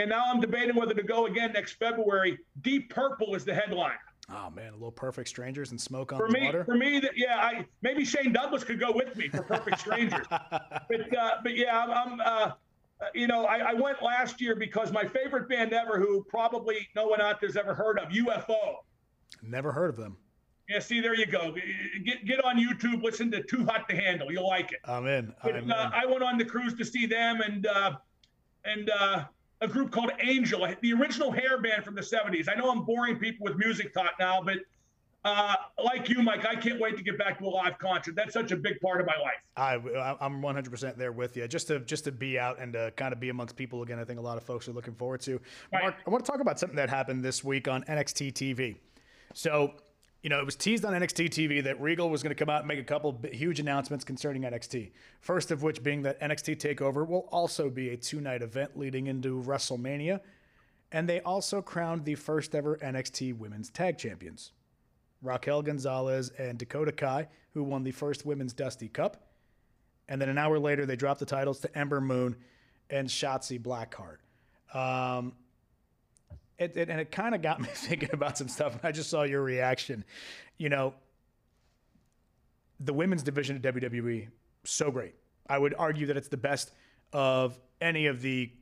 [0.00, 2.38] and now I'm debating whether to go again next February.
[2.62, 3.98] Deep Purple is the headline.
[4.32, 6.64] Oh man, a little Perfect Strangers and smoke on for the me, water.
[6.64, 10.26] For me, that yeah, I maybe Shane Douglas could go with me for Perfect Strangers.
[10.30, 12.50] but uh, but yeah, I'm, I'm uh,
[13.14, 17.06] you know I, I, went last year because my favorite band ever, who probably no
[17.06, 18.76] one out there's ever heard of, UFO.
[19.42, 20.16] Never heard of them.
[20.68, 21.52] Yeah, see, there you go.
[22.04, 24.30] Get get on YouTube, listen to Too Hot to Handle.
[24.30, 24.78] You'll like it.
[24.84, 25.34] I'm in.
[25.42, 25.72] I'm but, uh, in.
[25.72, 27.96] I went on the cruise to see them, and uh,
[28.64, 29.24] and uh,
[29.60, 32.48] a group called Angel, the original hair band from the 70s.
[32.50, 34.58] I know I'm boring people with music talk now, but
[35.22, 38.14] uh, like you, Mike, I can't wait to get back to a live concert.
[38.14, 39.34] That's such a big part of my life.
[39.56, 41.46] I, I'm 100% there with you.
[41.46, 44.04] Just to just to be out and to kind of be amongst people again, I
[44.04, 45.38] think a lot of folks are looking forward to.
[45.72, 45.82] Right.
[45.82, 48.76] Mark, I want to talk about something that happened this week on NXT TV.
[49.34, 49.74] So
[50.22, 52.60] you know, it was teased on NXT TV that Regal was going to come out
[52.60, 54.92] and make a couple huge announcements concerning NXT.
[55.20, 59.06] First of which being that NXT TakeOver will also be a two night event leading
[59.06, 60.20] into WrestleMania.
[60.92, 64.52] And they also crowned the first ever NXT Women's Tag Champions
[65.22, 69.28] Raquel Gonzalez and Dakota Kai, who won the first Women's Dusty Cup.
[70.08, 72.36] And then an hour later, they dropped the titles to Ember Moon
[72.88, 74.18] and Shotzi Blackheart.
[74.74, 75.34] Um,
[76.60, 78.74] it, it, and it kind of got me thinking about some stuff.
[78.74, 80.04] And I just saw your reaction.
[80.58, 80.94] You know,
[82.78, 84.28] the women's division of WWE,
[84.64, 85.14] so great.
[85.48, 86.72] I would argue that it's the best
[87.12, 88.52] of any of the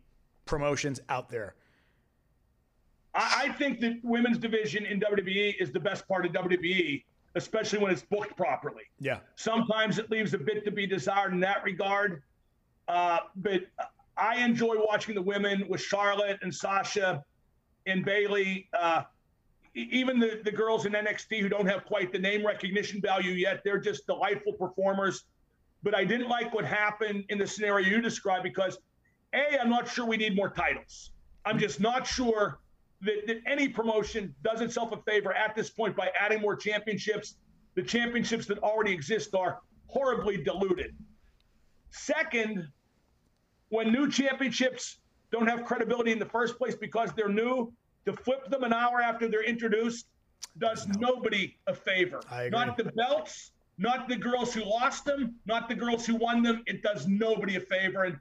[0.47, 1.55] promotions out there.
[3.15, 7.03] I think that women's division in WWE is the best part of WWE,
[7.35, 8.85] especially when it's booked properly.
[9.01, 9.19] Yeah.
[9.35, 12.23] Sometimes it leaves a bit to be desired in that regard.
[12.87, 13.63] Uh, but
[14.17, 17.25] I enjoy watching the women with Charlotte and Sasha
[17.89, 18.69] and Bayley.
[18.79, 19.03] uh,
[19.79, 23.63] even the, the girls in NXT who don't have quite the name recognition value yet,
[23.65, 25.25] they're just delightful performers.
[25.83, 28.79] But I didn't like what happened in the scenario you described because,
[29.33, 31.13] A, I'm not sure we need more titles.
[31.45, 32.59] I'm just not sure
[33.03, 37.37] that, that any promotion does itself a favor at this point by adding more championships.
[37.77, 40.97] The championships that already exist are horribly diluted.
[41.91, 42.67] Second,
[43.69, 44.99] when new championships
[45.31, 47.73] don't have credibility in the first place because they're new,
[48.07, 50.07] to flip them an hour after they're introduced
[50.59, 51.11] does no.
[51.11, 52.21] nobody a favor.
[52.51, 56.63] Not the belts, not the girls who lost them, not the girls who won them.
[56.67, 58.05] It does nobody a favor.
[58.05, 58.19] And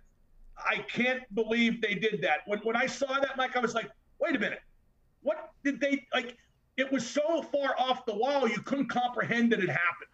[0.57, 2.39] I can't believe they did that.
[2.45, 3.89] When, when I saw that, Mike, I was like,
[4.19, 4.61] wait a minute.
[5.21, 6.37] What did they like?
[6.77, 10.09] It was so far off the wall, you couldn't comprehend that it happened.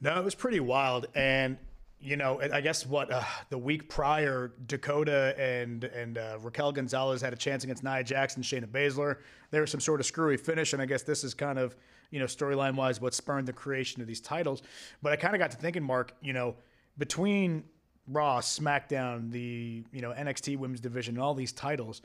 [0.00, 1.06] No, it was pretty wild.
[1.14, 1.58] And
[2.06, 7.20] you know, I guess what uh, the week prior, Dakota and and uh, Raquel Gonzalez
[7.20, 9.16] had a chance against Nia Jackson, Shayna Baszler.
[9.50, 11.74] There was some sort of screwy finish, and I guess this is kind of
[12.12, 14.62] you know storyline wise what spurned the creation of these titles.
[15.02, 16.54] But I kind of got to thinking, Mark, you know,
[16.96, 17.64] between
[18.06, 22.02] Raw, SmackDown, the you know NXT Women's Division, and all these titles,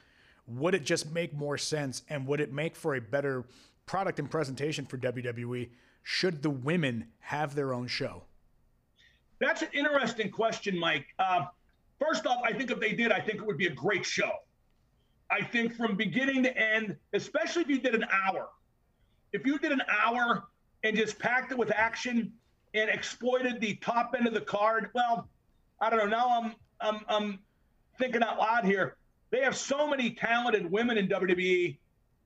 [0.47, 3.45] would it just make more sense, and would it make for a better
[3.85, 5.69] product and presentation for WWE?
[6.01, 8.23] Should the women have their own show?
[9.41, 11.07] That's an interesting question, Mike.
[11.17, 11.45] Uh,
[11.99, 14.31] first off, I think if they did, I think it would be a great show.
[15.31, 18.49] I think from beginning to end, especially if you did an hour,
[19.33, 20.43] if you did an hour
[20.83, 22.31] and just packed it with action
[22.73, 24.89] and exploited the top end of the card.
[24.93, 25.27] Well,
[25.79, 26.05] I don't know.
[26.05, 27.39] Now I'm I'm I'm
[27.97, 28.97] thinking out loud here.
[29.31, 31.77] They have so many talented women in WWE.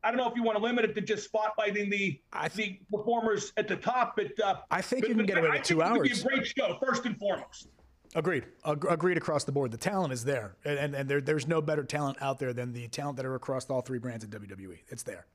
[0.06, 2.78] I don't know if you want to limit it to just spotlighting the I the
[2.91, 5.64] performers at the top, but uh, I think but, you can get away with I
[5.64, 6.24] two think it would hours.
[6.24, 7.70] Be a great show, first and foremost.
[8.14, 8.45] Agreed.
[8.66, 9.72] Ag- agreed across the board.
[9.72, 12.72] The talent is there, and and, and there, there's no better talent out there than
[12.72, 14.78] the talent that are across all three brands in WWE.
[14.89, 15.26] It's there.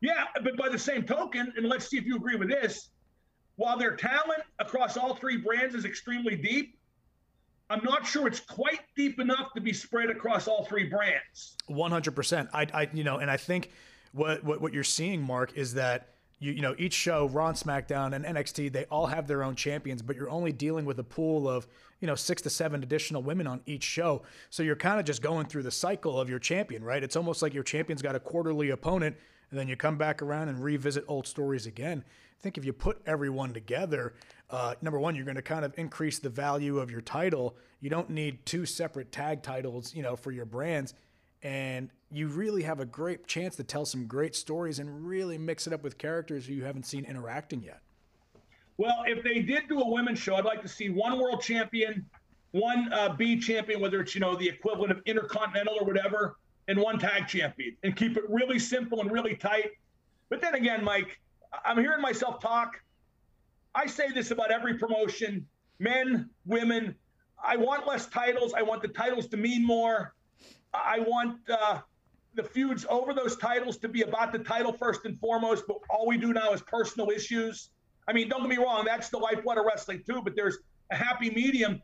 [0.00, 2.90] Yeah, but by the same token, and let's see if you agree with this,
[3.54, 6.76] while their talent across all three brands is extremely deep,
[7.72, 11.56] I'm not sure it's quite deep enough to be spread across all three brands.
[11.68, 12.50] One hundred percent.
[12.52, 13.70] I, I, you know, and I think
[14.12, 16.08] what, what what you're seeing, Mark, is that
[16.38, 19.54] you, you know each show, Raw, and SmackDown, and NXT, they all have their own
[19.54, 21.66] champions, but you're only dealing with a pool of
[22.00, 24.22] you know six to seven additional women on each show.
[24.50, 27.02] So you're kind of just going through the cycle of your champion, right?
[27.02, 29.16] It's almost like your champion's got a quarterly opponent,
[29.52, 32.02] and then you come back around and revisit old stories again.
[32.06, 34.14] I think if you put everyone together,
[34.48, 37.54] uh, number one, you're going to kind of increase the value of your title.
[37.80, 40.94] You don't need two separate tag titles, you know, for your brands,
[41.42, 45.66] and you really have a great chance to tell some great stories and really mix
[45.66, 47.82] it up with characters you haven't seen interacting yet.
[48.78, 52.06] Well, if they did do a women's show, I'd like to see one world champion,
[52.52, 56.36] one uh, B champion, whether it's you know the equivalent of intercontinental or whatever,
[56.72, 59.72] and one tag champion, and keep it really simple and really tight.
[60.30, 61.20] But then again, Mike,
[61.66, 62.80] I'm hearing myself talk.
[63.74, 65.46] I say this about every promotion
[65.78, 66.94] men, women.
[67.44, 68.54] I want less titles.
[68.54, 70.14] I want the titles to mean more.
[70.72, 71.80] I want uh,
[72.34, 76.06] the feuds over those titles to be about the title first and foremost, but all
[76.06, 77.68] we do now is personal issues.
[78.08, 80.56] I mean, don't get me wrong, that's the lifeblood of wrestling too, but there's
[80.90, 81.82] a happy medium,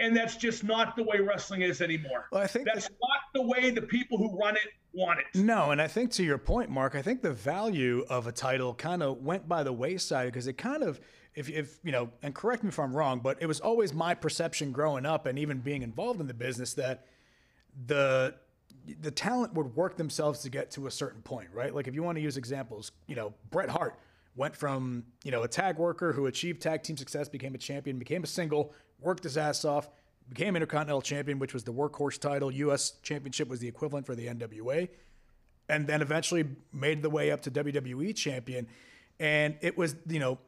[0.00, 2.26] and that's just not the way wrestling is anymore.
[2.32, 5.38] Well, I think that's not the way the people who run it want it.
[5.38, 8.74] No, and I think to your point, Mark, I think the value of a title
[8.74, 11.00] kind of went by the wayside because it kind of,
[11.34, 14.14] if, if you know, and correct me if I'm wrong, but it was always my
[14.14, 17.06] perception growing up and even being involved in the business that
[17.86, 18.34] the
[19.02, 21.74] the talent would work themselves to get to a certain point, right?
[21.74, 23.98] Like if you want to use examples, you know, Bret Hart
[24.36, 27.98] went from you know a tag worker who achieved tag team success, became a champion,
[27.98, 28.72] became a single,
[29.02, 29.88] worked his ass off,
[30.28, 32.50] became Intercontinental Champion, which was the workhorse title.
[32.52, 32.92] U.S.
[33.02, 34.88] Championship was the equivalent for the NWA,
[35.68, 38.66] and then eventually made the way up to WWE Champion.
[39.18, 40.38] And it was you know.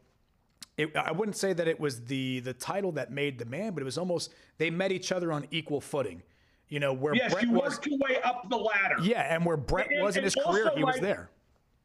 [0.78, 3.82] It, I wouldn't say that it was the the title that made the man, but
[3.82, 6.22] it was almost they met each other on equal footing.
[6.68, 8.96] You know where Yes, Bret you was, worked your way up the ladder.
[9.02, 11.28] yeah, and where Brett And- was in his career, also, he was there.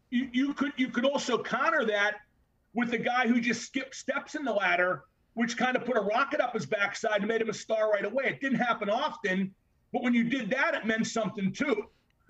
[0.09, 2.19] you, you could you could also counter that
[2.73, 5.03] with the guy who just skipped steps in the ladder,
[5.37, 8.03] which kind of put a rocket up his backside and made him a star right
[8.03, 8.23] away.
[8.25, 9.53] It didn't happen often,
[9.93, 11.75] but when you did that, it meant something too.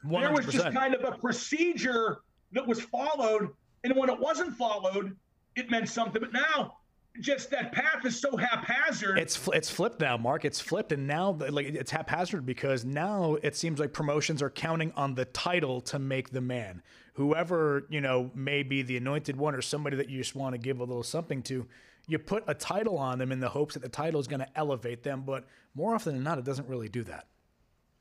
[0.03, 2.19] There was just kind of a procedure
[2.51, 3.47] that was followed,
[3.85, 5.15] and when it wasn't followed,
[5.55, 6.21] it meant something.
[6.21, 6.79] But now,
[7.21, 9.17] just that path is so haphazard.
[9.17, 10.43] It's it's flipped now, Mark.
[10.43, 14.91] It's flipped, and now like it's haphazard because now it seems like promotions are counting
[14.97, 16.83] on the title to make the man.
[17.13, 20.57] Whoever you know may be the anointed one or somebody that you just want to
[20.57, 21.67] give a little something to.
[22.07, 24.47] You put a title on them in the hopes that the title is going to
[24.57, 25.45] elevate them, but
[25.75, 27.25] more often than not, it doesn't really do that.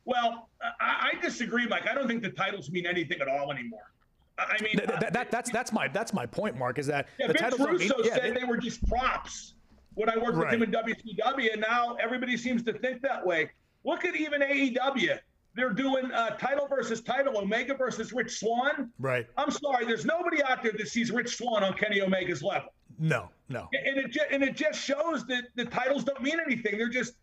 [0.04, 0.48] well,
[0.80, 1.88] I, I disagree, Mike.
[1.88, 3.90] I don't think the titles mean anything at all anymore.
[4.38, 6.78] I mean, Th- th- that, that's that's my that's my point, Mark.
[6.78, 8.86] Is that Yeah, the Vince titles don't mean Russo yeah, said they- they were just
[8.86, 9.54] props
[9.94, 13.50] when I worked with him in WCW, and now everybody seems to think that way.
[13.84, 15.18] Look at even AEW.
[15.54, 18.90] They're doing uh, title versus title, Omega versus Rich Swann.
[18.98, 19.26] right.
[19.38, 22.74] I'm sorry, there's nobody out there that sees Rich Swann on Kenny Omega's level.
[22.98, 23.68] No, no.
[23.72, 26.78] And it, ju- and it just shows that the titles don't mean anything.
[26.78, 27.14] They're just,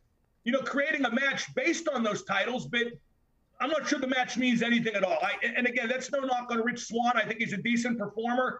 [0.43, 2.87] you know, creating a match based on those titles, but
[3.59, 5.17] I'm not sure the match means anything at all.
[5.21, 7.13] I, and again, that's no knock on Rich Swann.
[7.15, 8.59] I think he's a decent performer.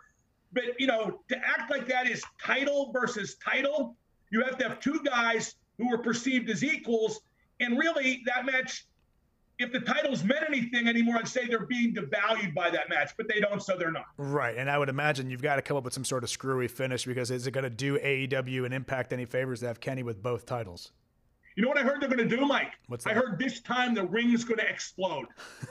[0.53, 3.97] But, you know, to act like that is title versus title,
[4.31, 7.21] you have to have two guys who are perceived as equals.
[7.59, 8.85] And really, that match,
[9.59, 13.27] if the titles meant anything anymore, I'd say they're being devalued by that match, but
[13.27, 14.05] they don't, so they're not.
[14.17, 16.67] Right, and I would imagine you've got to come up with some sort of screwy
[16.67, 20.03] finish because is it going to do AEW and Impact any favors to have Kenny
[20.03, 20.91] with both titles?
[21.55, 22.73] You know what I heard they're going to do, Mike?
[22.87, 23.11] What's that?
[23.11, 25.27] I heard this time the ring's going to explode.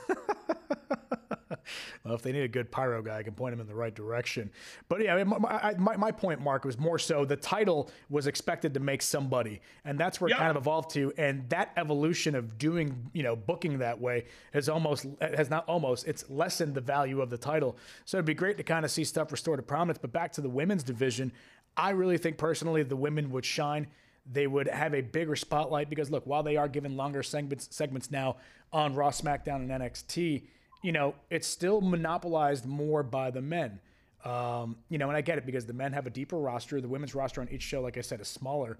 [2.03, 3.93] Well, if they need a good pyro guy, I can point them in the right
[3.93, 4.51] direction.
[4.89, 8.27] But yeah, I mean, my, my, my point, Mark, was more so the title was
[8.27, 11.13] expected to make somebody, and that's where it kind of evolved to.
[11.17, 16.07] And that evolution of doing, you know, booking that way has almost has not almost
[16.07, 17.77] it's lessened the value of the title.
[18.05, 19.99] So it'd be great to kind of see stuff restored to prominence.
[19.99, 21.31] But back to the women's division,
[21.77, 23.87] I really think personally the women would shine.
[24.31, 28.11] They would have a bigger spotlight because look, while they are given longer segments segments
[28.11, 28.37] now
[28.71, 30.43] on Raw, SmackDown, and NXT,
[30.83, 33.79] you know, it's still monopolized more by the men.
[34.23, 36.79] Um, you know, and I get it because the men have a deeper roster.
[36.79, 38.77] The women's roster on each show, like I said, is smaller.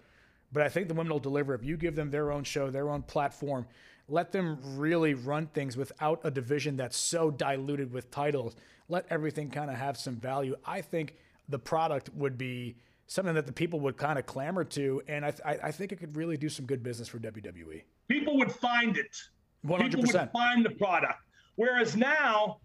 [0.51, 2.89] But I think the women will deliver if you give them their own show, their
[2.89, 3.65] own platform,
[4.07, 8.55] let them really run things without a division that's so diluted with titles.
[8.89, 10.55] Let everything kind of have some value.
[10.65, 11.15] I think
[11.49, 12.75] the product would be
[13.07, 15.97] something that the people would kind of clamor to, and I, th- I think it
[15.97, 17.83] could really do some good business for WWE.
[18.07, 19.17] People would find it.
[19.65, 19.91] 100%.
[19.91, 21.19] People would find the product.
[21.55, 22.59] Whereas now,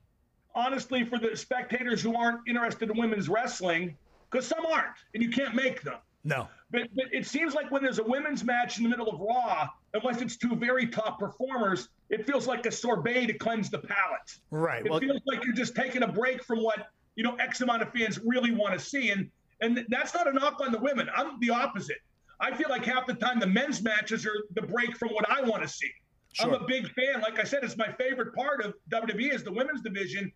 [0.54, 3.96] honestly, for the spectators who aren't interested in women's wrestling,
[4.30, 5.98] because some aren't, and you can't make them.
[6.24, 6.48] No.
[6.70, 9.68] But, but it seems like when there's a women's match in the middle of Raw,
[9.94, 14.38] unless it's two very top performers, it feels like a sorbet to cleanse the palate.
[14.50, 14.84] Right.
[14.84, 17.82] It well, feels like you're just taking a break from what you know X amount
[17.82, 19.30] of fans really want to see, and
[19.60, 21.08] and that's not a knock on the women.
[21.14, 21.98] I'm the opposite.
[22.40, 25.42] I feel like half the time the men's matches are the break from what I
[25.42, 25.90] want to see.
[26.32, 26.54] Sure.
[26.54, 27.20] I'm a big fan.
[27.20, 30.30] Like I said, it's my favorite part of WWE is the women's division.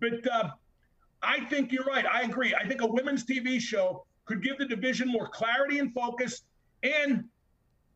[0.00, 0.50] But uh,
[1.22, 2.04] I think you're right.
[2.06, 2.54] I agree.
[2.54, 6.42] I think a women's TV show could give the division more clarity and focus,
[6.82, 7.24] and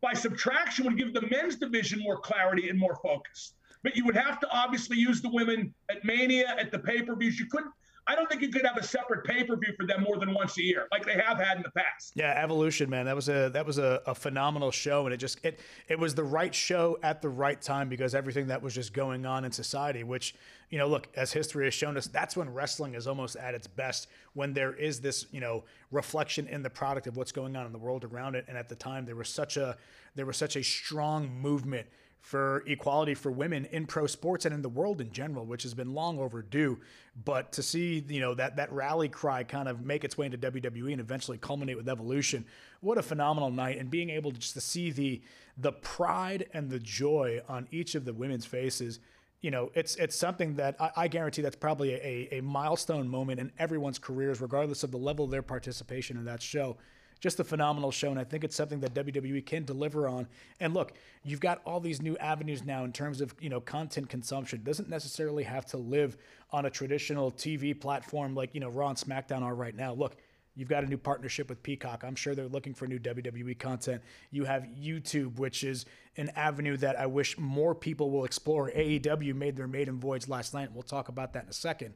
[0.00, 3.54] by subtraction, would give the men's division more clarity and more focus.
[3.82, 7.14] But you would have to obviously use the women at Mania, at the pay per
[7.14, 7.38] views.
[7.38, 7.72] You couldn't
[8.06, 10.34] I don't think you could have a separate pay per view for them more than
[10.34, 12.12] once a year, like they have had in the past.
[12.14, 15.42] Yeah, Evolution, man, that was a that was a, a, phenomenal show, and it just
[15.44, 18.92] it it was the right show at the right time because everything that was just
[18.92, 20.04] going on in society.
[20.04, 20.34] Which
[20.68, 23.66] you know, look, as history has shown us, that's when wrestling is almost at its
[23.66, 27.64] best when there is this you know reflection in the product of what's going on
[27.64, 28.44] in the world around it.
[28.48, 29.78] And at the time, there was such a
[30.14, 31.86] there was such a strong movement
[32.24, 35.74] for equality for women in pro sports and in the world in general, which has
[35.74, 36.80] been long overdue.
[37.22, 40.38] But to see, you know, that that rally cry kind of make its way into
[40.38, 42.46] WWE and eventually culminate with Evolution,
[42.80, 43.76] what a phenomenal night!
[43.76, 45.20] And being able to just to see the
[45.58, 49.00] the pride and the joy on each of the women's faces.
[49.42, 53.38] You know, it's it's something that I, I guarantee that's probably a, a milestone moment
[53.38, 56.78] in everyone's careers, regardless of the level of their participation in that show
[57.24, 58.10] just a phenomenal show.
[58.10, 60.28] And I think it's something that WWE can deliver on.
[60.60, 64.10] And look, you've got all these new avenues now in terms of, you know, content
[64.10, 64.58] consumption.
[64.58, 66.18] It doesn't necessarily have to live
[66.52, 69.94] on a traditional TV platform like, you know, Raw and SmackDown are right now.
[69.94, 70.18] Look,
[70.56, 72.04] You've got a new partnership with Peacock.
[72.04, 74.00] I'm sure they're looking for new WWE content.
[74.30, 75.84] You have YouTube, which is
[76.16, 78.70] an avenue that I wish more people will explore.
[78.70, 80.70] AEW made their maiden voyage last night.
[80.72, 81.94] We'll talk about that in a second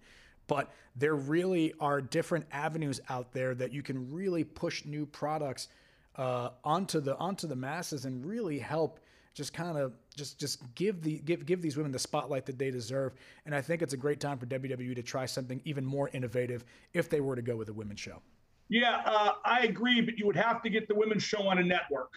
[0.48, 5.68] but there really are different avenues out there that you can really push new products
[6.16, 8.98] uh, onto the onto the masses and really help
[9.34, 12.72] just kind of just just give the give give these women the spotlight that they
[12.72, 13.14] deserve.
[13.46, 16.64] And I think it's a great time for WWE to try something even more innovative
[16.92, 18.20] if they were to go with a women's show.
[18.68, 21.62] Yeah, uh, I agree, but you would have to get the women's show on a
[21.62, 22.12] network,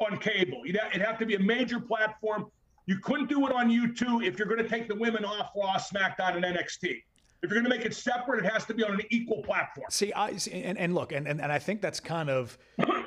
[0.00, 0.62] on cable.
[0.64, 2.46] You'd have, it'd have to be a major platform.
[2.86, 5.76] You couldn't do it on YouTube if you're going to take the women off Raw,
[5.76, 7.02] SmackDown, and NXT.
[7.42, 9.86] If you're going to make it separate, it has to be on an equal platform.
[9.88, 12.58] See, I see, and, and look, and, and and I think that's kind of,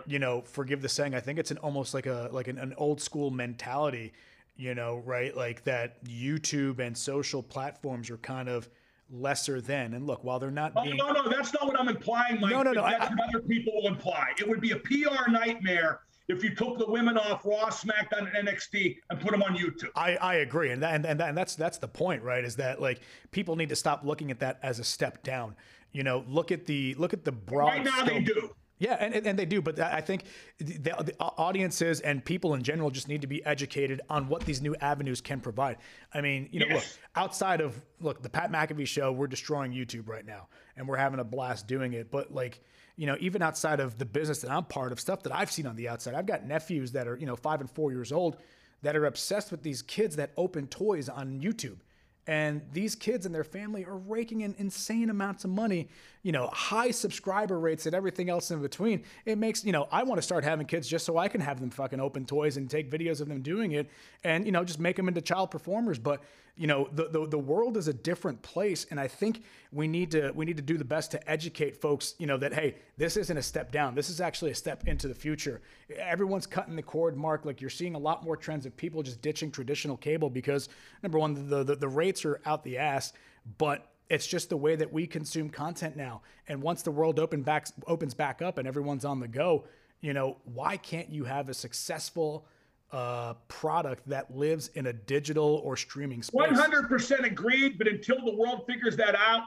[0.07, 1.13] you know, forgive the saying.
[1.13, 4.13] I think it's an almost like a like an, an old school mentality,
[4.55, 5.35] you know, right?
[5.35, 8.69] Like that YouTube and social platforms are kind of
[9.11, 9.93] lesser than.
[9.93, 10.97] And look, while they're not oh, being...
[10.97, 12.51] no, no, that's not what I'm implying, Mike.
[12.51, 12.81] No, no, no.
[12.81, 14.29] That's I, what other people will imply.
[14.39, 18.47] It would be a PR nightmare if you took the women off Raw, SmackDown, and
[18.47, 19.89] NXT and put them on YouTube.
[19.95, 22.43] I, I agree, and that, and, and, that, and that's that's the point, right?
[22.43, 23.01] Is that like
[23.31, 25.55] people need to stop looking at that as a step down.
[25.91, 27.67] You know, look at the look at the broad.
[27.67, 28.07] Right now, scope.
[28.07, 28.49] they do.
[28.79, 30.25] Yeah, and, and they do, but I think
[30.57, 34.61] the, the, audiences and people in general just need to be educated on what these
[34.61, 35.77] new avenues can provide.
[36.13, 36.75] I mean, you know, yes.
[36.75, 40.97] look, outside of look, the Pat McAfee show, we're destroying YouTube right now, and we're
[40.97, 42.11] having a blast doing it.
[42.11, 42.59] But like,
[42.95, 45.65] you know, even outside of the business that I'm part of, stuff that I've seen
[45.65, 48.37] on the outside, I've got nephews that are, you know, five and four years old
[48.83, 51.77] that are obsessed with these kids that open toys on YouTube.
[52.25, 55.89] And these kids and their family are raking in insane amounts of money,
[56.21, 59.03] you know, high subscriber rates and everything else in between.
[59.25, 61.59] It makes, you know, I want to start having kids just so I can have
[61.59, 63.89] them fucking open toys and take videos of them doing it
[64.23, 65.99] and, you know, just make them into child performers.
[65.99, 66.23] But,
[66.55, 68.85] you know, the, the, the world is a different place.
[68.91, 72.13] And I think we need to, we need to do the best to educate folks,
[72.19, 73.95] you know, that, hey, this isn't a step down.
[73.95, 75.61] This is actually a step into the future.
[75.97, 77.45] Everyone's cutting the cord, Mark.
[77.45, 80.69] Like you're seeing a lot more trends of people just ditching traditional cable because
[81.01, 83.13] number one, the, the, the rates are out the ass,
[83.57, 86.21] but it's just the way that we consume content now.
[86.47, 89.63] And once the world open back, opens back up and everyone's on the go,
[90.01, 92.45] you know, why can't you have a successful
[92.93, 96.39] uh, product that lives in a digital or streaming space.
[96.39, 99.41] 100% agreed, but until the world figures that out,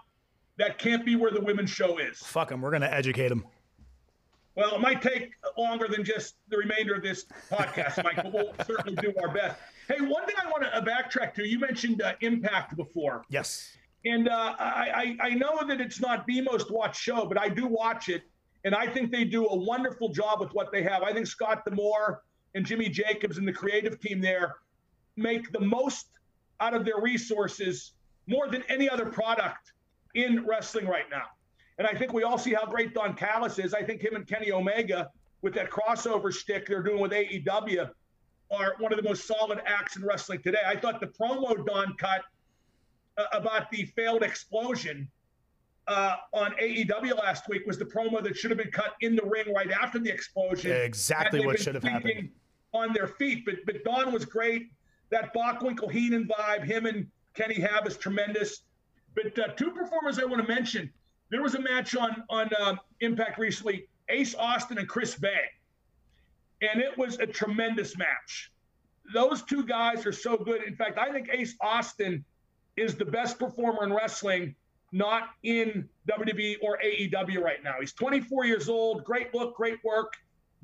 [0.59, 2.19] that can't be where the women's show is.
[2.19, 2.61] Fuck them.
[2.61, 3.47] We're going to educate them.
[4.57, 8.53] Well, it might take longer than just the remainder of this podcast, Mike, but we'll
[8.67, 9.61] certainly do our best.
[9.87, 13.23] Hey, one thing I want to backtrack to you mentioned uh, Impact before.
[13.29, 13.77] Yes.
[14.07, 17.67] And uh, I, I know that it's not the most watched show, but I do
[17.67, 18.23] watch it.
[18.65, 21.03] And I think they do a wonderful job with what they have.
[21.03, 22.23] I think Scott D'Amore
[22.57, 24.57] and Jimmy Jacobs and the creative team there
[25.17, 26.07] make the most
[26.61, 27.93] out of their resources
[28.27, 29.73] more than any other product
[30.15, 31.25] in wrestling right now.
[31.79, 33.75] And I think we all see how great Don Callis is.
[33.75, 35.11] I think him and Kenny Omega
[35.43, 37.91] with that crossover stick they're doing with AEW
[38.51, 40.61] are one of the most solid acts in wrestling today.
[40.67, 42.23] I thought the promo Don cut
[43.19, 45.09] uh, about the failed explosion
[45.89, 49.25] uh, on AEW last week was the promo that should have been cut in the
[49.25, 50.73] ring right after the explosion.
[50.73, 52.31] Exactly what should have happened.
[52.77, 54.69] On their feet, but but Don was great.
[55.11, 58.63] That Bockwinkel Heenan vibe, him and Kenny have is tremendous.
[59.15, 60.93] But uh, two performers I want to mention.
[61.31, 63.89] There was a match on on uh, Impact recently.
[64.09, 65.41] Ace Austin and Chris Bey
[66.63, 68.53] and it was a tremendous match.
[69.13, 70.63] Those two guys are so good.
[70.65, 72.25] In fact, I think Ace Austin
[72.77, 74.55] is the best performer in wrestling,
[74.93, 77.75] not in WWE or AEW right now.
[77.79, 80.15] He's 24 years old, great look, great work,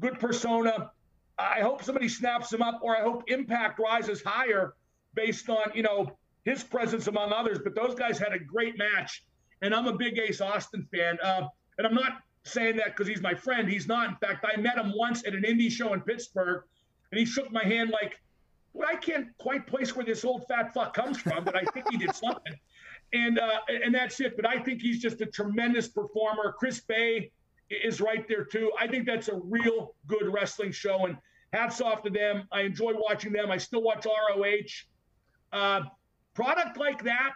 [0.01, 0.91] good persona.
[1.39, 4.75] I hope somebody snaps him up, or I hope Impact rises higher
[5.15, 7.59] based on you know his presence among others.
[7.63, 9.25] But those guys had a great match,
[9.63, 11.19] and I'm a big Ace Austin fan.
[11.23, 13.69] Uh, and I'm not saying that because he's my friend.
[13.69, 14.09] He's not.
[14.09, 16.65] In fact, I met him once at an indie show in Pittsburgh,
[17.11, 18.21] and he shook my hand like,
[18.73, 21.87] well, I can't quite place where this old fat fuck comes from, but I think
[21.91, 22.55] he did something.
[23.13, 24.37] And uh, and that's it.
[24.37, 26.55] But I think he's just a tremendous performer.
[26.59, 27.31] Chris Bey
[27.85, 28.71] is right there too.
[28.79, 31.17] I think that's a real good wrestling show, and
[31.53, 32.49] hats off to them.
[32.53, 33.51] I enjoy watching them.
[33.51, 34.47] I still watch ROH.
[35.53, 35.83] Uh,
[36.35, 37.33] product like that,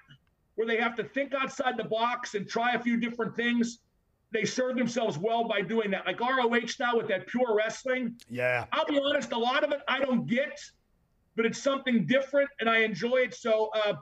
[0.55, 3.80] where they have to think outside the box and try a few different things
[4.32, 6.07] they serve themselves well by doing that.
[6.07, 8.16] Like ROH now with that pure wrestling.
[8.28, 8.66] Yeah.
[8.72, 10.61] I'll be honest, a lot of it I don't get,
[11.37, 13.34] but it's something different and I enjoy it.
[13.34, 13.95] So, uh,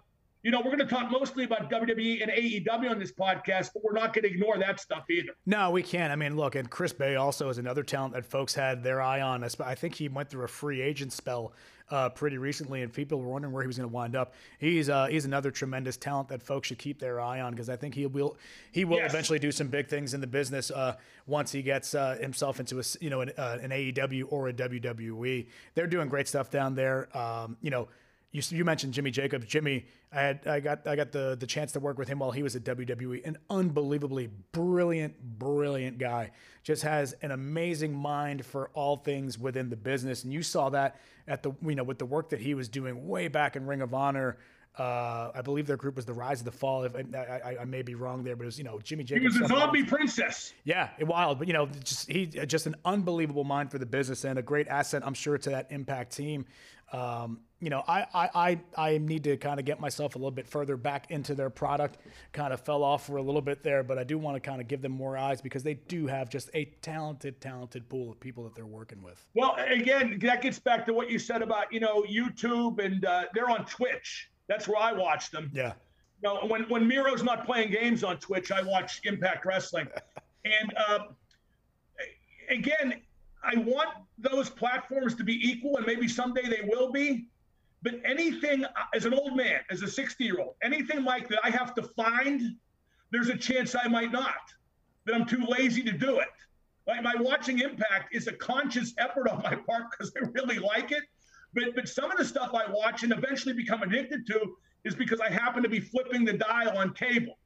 [0.45, 3.83] you know, we're going to talk mostly about WWE and AEW on this podcast, but
[3.83, 5.33] we're not going to ignore that stuff either.
[5.47, 6.13] No, we can't.
[6.13, 9.23] I mean, look, and Chris Bey also is another talent that folks had their eye
[9.23, 9.43] on.
[9.43, 11.55] I think he went through a free agent spell
[11.91, 14.35] uh, pretty recently, and people were wondering where he was going to wind up.
[14.59, 17.77] He's uh, he's another tremendous talent that folks should keep their eye on because I
[17.77, 18.37] think he will
[18.71, 19.11] he will yes.
[19.11, 22.81] eventually do some big things in the business uh, once he gets uh, himself into
[22.81, 25.47] a you know an, uh, an, AEW or a WWE.
[25.75, 27.15] They're doing great stuff down there.
[27.17, 27.89] Um, you know
[28.35, 29.47] you, you mentioned Jimmy Jacobs.
[29.47, 32.33] Jimmy, I had I got I got the the chance to work with him while
[32.33, 33.25] he was at WWE.
[33.25, 36.33] An unbelievably brilliant, brilliant guy.
[36.65, 41.01] Just has an amazing mind for all things within the business, and you saw that
[41.29, 43.83] at the you know with the work that he was doing way back in Ring
[43.83, 44.37] of Honor.
[44.77, 46.83] Uh, I believe their group was the Rise of the Fall.
[46.83, 49.37] If I, I, I may be wrong there, but it was you know Jimmy Jacobs.
[49.37, 50.53] He was a zombie princess.
[50.65, 54.41] Yeah, wild, but you know just he just an unbelievable mind for the business and
[54.41, 56.47] a great asset, I'm sure, to that Impact team.
[56.93, 60.31] Um, you know, I, I, I, I need to kind of get myself a little
[60.31, 61.97] bit further back into their product.
[62.33, 64.61] Kind of fell off for a little bit there, but I do want to kind
[64.61, 68.21] of give them more eyes because they do have just a talented, talented pool of
[68.21, 69.27] people that they're working with.
[69.33, 73.25] Well, again, that gets back to what you said about, you know, YouTube and uh,
[73.33, 74.31] they're on Twitch.
[74.47, 75.51] That's where I watch them.
[75.55, 75.73] Yeah.
[76.23, 79.89] You know, when, when Miro's not playing games on Twitch, I watch Impact Wrestling.
[80.45, 80.99] and uh,
[82.51, 83.01] again,
[83.43, 83.89] I want
[84.19, 87.27] those platforms to be equal, and maybe someday they will be.
[87.85, 91.39] But anything, uh, as an old man, as a 60 year old, anything like that
[91.45, 92.57] I have to find,
[93.11, 94.35] there's a chance I might not,
[95.05, 96.29] that I'm too lazy to do it.
[96.87, 100.93] Like my watching Impact is a conscious effort on my part because I really like
[100.93, 101.03] it.
[101.53, 105.21] But, but some of the stuff I watch and eventually become addicted to is because
[105.21, 107.39] I happen to be flipping the dial on cable.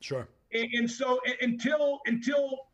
[0.00, 0.28] Sure.
[0.52, 2.66] And, and so until until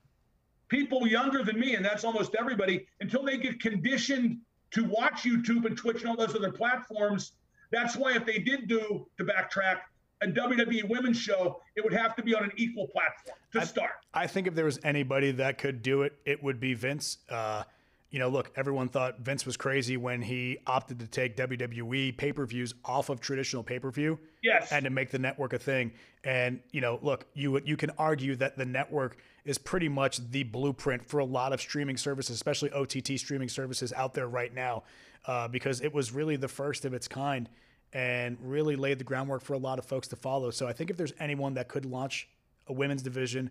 [0.68, 4.38] people younger than me, and that's almost everybody, until they get conditioned
[4.72, 7.32] to watch YouTube and Twitch and all those other platforms.
[7.70, 9.80] That's why if they did do to backtrack
[10.22, 13.64] a WWE women's show, it would have to be on an equal platform to I,
[13.64, 13.92] start.
[14.12, 17.18] I think if there was anybody that could do it, it would be Vince.
[17.28, 17.64] Uh,
[18.10, 22.32] you know, look, everyone thought Vince was crazy when he opted to take WWE pay
[22.32, 24.18] per views off of traditional pay per view.
[24.42, 24.72] Yes.
[24.72, 25.92] And to make the network a thing.
[26.24, 30.42] And, you know, look, you you can argue that the network is pretty much the
[30.44, 34.82] blueprint for a lot of streaming services, especially OTT streaming services out there right now,
[35.26, 37.48] uh, because it was really the first of its kind
[37.92, 40.50] and really laid the groundwork for a lot of folks to follow.
[40.50, 42.28] So I think if there's anyone that could launch
[42.68, 43.50] a women's division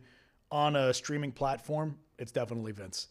[0.52, 3.08] on a streaming platform, it's definitely Vince.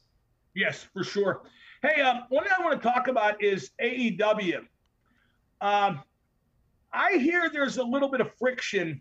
[0.55, 1.43] Yes, for sure.
[1.83, 4.67] Hey, um, one thing I want to talk about is AEW.
[5.61, 6.03] Um,
[6.93, 9.01] I hear there's a little bit of friction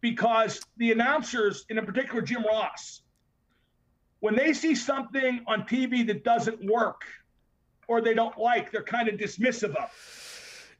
[0.00, 3.02] because the announcers, and in particular Jim Ross,
[4.20, 7.02] when they see something on TV that doesn't work
[7.86, 9.90] or they don't like, they're kind of dismissive of.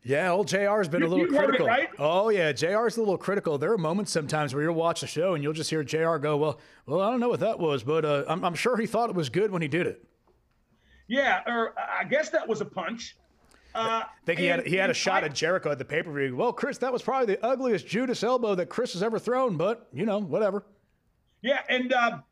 [0.04, 1.66] Yeah, old JR's been You- a little you've it, critical.
[1.66, 1.88] right?
[1.98, 3.58] Oh yeah, JR's a little critical.
[3.58, 6.36] There are moments sometimes where you'll watch the show and you'll just hear JR go,
[6.36, 9.10] "Well, well, I don't know what that was, but uh, I'm, I'm sure he thought
[9.10, 10.04] it was good when he did it."
[11.08, 13.16] Yeah, or I guess that was a punch.
[13.78, 16.02] Uh, I think he had he had a shot I- at Jericho at the pay
[16.02, 16.34] per view.
[16.34, 19.86] Well, Chris, that was probably the ugliest Judas elbow that Chris has ever thrown, but
[19.92, 20.64] you know, whatever.
[21.42, 22.24] Yeah, and um,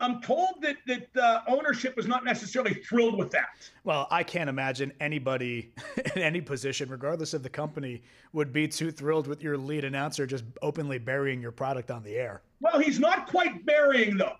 [0.00, 3.48] I'm told that that uh, ownership was not necessarily thrilled with that.
[3.84, 5.72] Well, I can't imagine anybody
[6.16, 8.02] in any position, regardless of the company,
[8.34, 12.16] would be too thrilled with your lead announcer just openly burying your product on the
[12.16, 12.42] air.
[12.60, 14.36] Well, he's not quite burying though.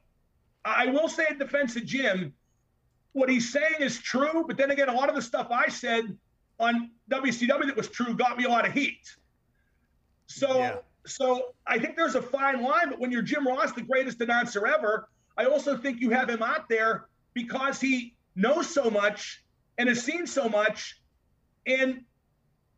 [0.64, 2.34] I will say in defense of Jim,
[3.12, 6.16] what he's saying is true, but then again, a lot of the stuff I said
[6.60, 9.00] on WCW that was true got me a lot of heat.
[10.26, 10.76] So, Yeah.
[11.06, 12.90] so I think there's a fine line.
[12.90, 16.42] But when you're Jim Ross, the greatest announcer ever, I also think you have him
[16.42, 19.42] out there because he knows so much
[19.78, 21.00] and has seen so much.
[21.66, 22.04] And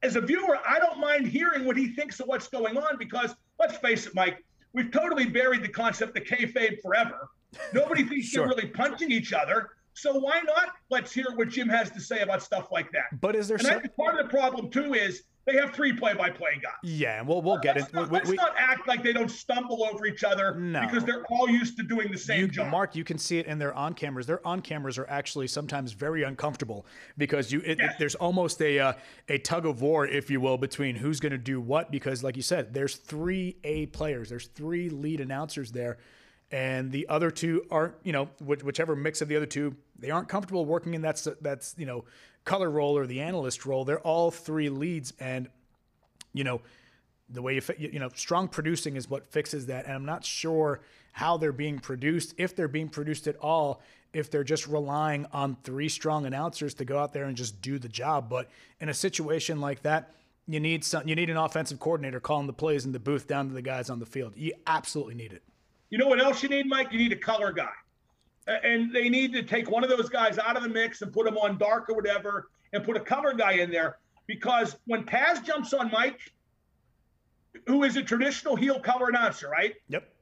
[0.03, 3.35] as a viewer, I don't mind hearing what he thinks of what's going on because
[3.59, 7.28] let's face it, Mike, we've totally buried the concept of kayfabe forever.
[7.74, 8.47] Nobody thinks Sure.
[8.47, 9.70] they're really punching each other.
[9.95, 10.68] So why not?
[10.90, 13.20] Let's hear what Jim has to say about stuff like that.
[13.20, 13.80] But is there And I some?
[13.82, 16.72] think part of the problem too is they have three play-by-play guys.
[16.84, 17.95] Yeah, and we'll we'll get Let's, it.
[17.95, 20.80] not, We- let's we- not act like they don't stumble over each other No.
[20.82, 22.70] because they're all used to doing the same you, job.
[22.70, 24.26] Mark, you can see it in their on cameras.
[24.26, 26.86] Their on cameras are actually sometimes very uncomfortable
[27.18, 27.97] because you it, Yes.
[27.99, 28.93] there's almost a uh,
[29.28, 31.90] a tug of war, if you will, between who's going to do what.
[31.90, 35.99] Because, like you said, there's three A players, there's three lead announcers there,
[36.53, 37.94] and the other two aren't.
[38.05, 41.26] You know, which, whichever mix of the other two, they aren't comfortable working in that's
[41.40, 42.05] that's you know
[42.44, 43.84] color role or the analyst role.
[43.84, 45.48] They're all three leads, and
[46.32, 46.61] you know
[47.32, 50.80] the way you you know strong producing is what fixes that and i'm not sure
[51.12, 53.80] how they're being produced if they're being produced at all
[54.12, 57.78] if they're just relying on three strong announcers to go out there and just do
[57.78, 58.50] the job but
[58.80, 60.12] in a situation like that
[60.46, 63.48] you need some you need an offensive coordinator calling the plays in the booth down
[63.48, 65.42] to the guys on the field you absolutely need it
[65.93, 66.90] You know what else you need, Mike?
[66.90, 67.68] You need a color guy.
[68.47, 71.26] And they need to take one of those guys out of the mix and put
[71.26, 73.99] him on dark or whatever and put a color guy in there.
[74.26, 76.32] Because when Taz jumps on Mike,
[77.66, 79.74] who is a traditional heel color announcer, right?
[79.88, 80.14] yep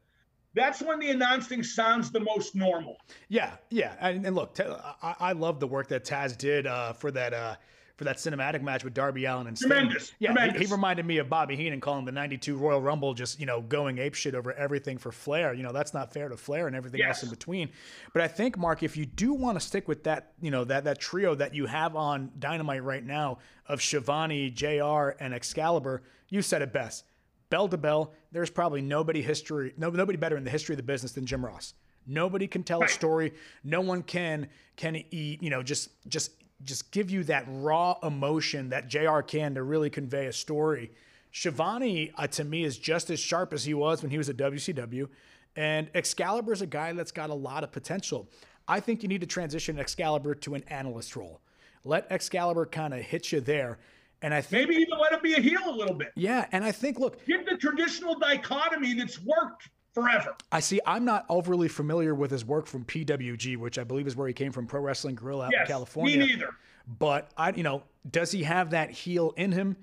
[0.54, 2.96] That's when the announcing sounds the most normal.
[3.28, 7.12] Yeah, yeah, and, and look, I, I love the work that Taz did uh, for
[7.12, 7.54] that uh,
[8.00, 9.68] for that cinematic match with Darby Allin and Sting.
[9.68, 13.38] Tremendous, Yeah, he- He, reminded me of Bobby Heenan calling the '92 Royal Rumble just
[13.38, 15.52] you know going apeshit over everything for Flair.
[15.52, 17.68] You know that's not fair to Flair and everything else in between.
[18.14, 20.84] But I think Mark, if you do want to stick with that, you know that
[20.84, 23.36] that trio that you have on Dynamite right now
[23.66, 25.10] of Schiavone, Jr.
[25.20, 27.04] and Excalibur, you said it best.
[27.50, 30.82] Bell to bell, there's probably nobody history, no, nobody better in the history of the
[30.82, 31.74] business than Jim Ross.
[32.06, 33.34] Nobody can tell a story.
[33.62, 36.30] No one can can eat, you know, just just
[36.64, 40.92] just give you that raw emotion that JR can to really convey a story.
[41.32, 44.36] Schiavone, uh, to me, is just as sharp as he was when he was at
[44.36, 45.08] WCW.
[45.56, 48.28] And Excalibur is a guy that's got a lot of potential.
[48.68, 51.40] I think you need to transition Excalibur to an analyst role.
[51.84, 53.78] Let Excalibur kind of hit you there.
[54.22, 56.12] And I think, Maybe even let him be a heel a little bit.
[56.14, 60.34] yeah, and I think, look, Give the traditional dichotomy that's worked forever.
[60.52, 60.80] I see.
[60.86, 64.34] I'm not overly familiar with his work from PWG, which I believe is where he
[64.34, 66.18] came from, Pro Wrestling Guerrilla out Yes, in California.
[66.18, 66.50] me neither.
[66.98, 69.76] But I, you know, does he have that heel in him?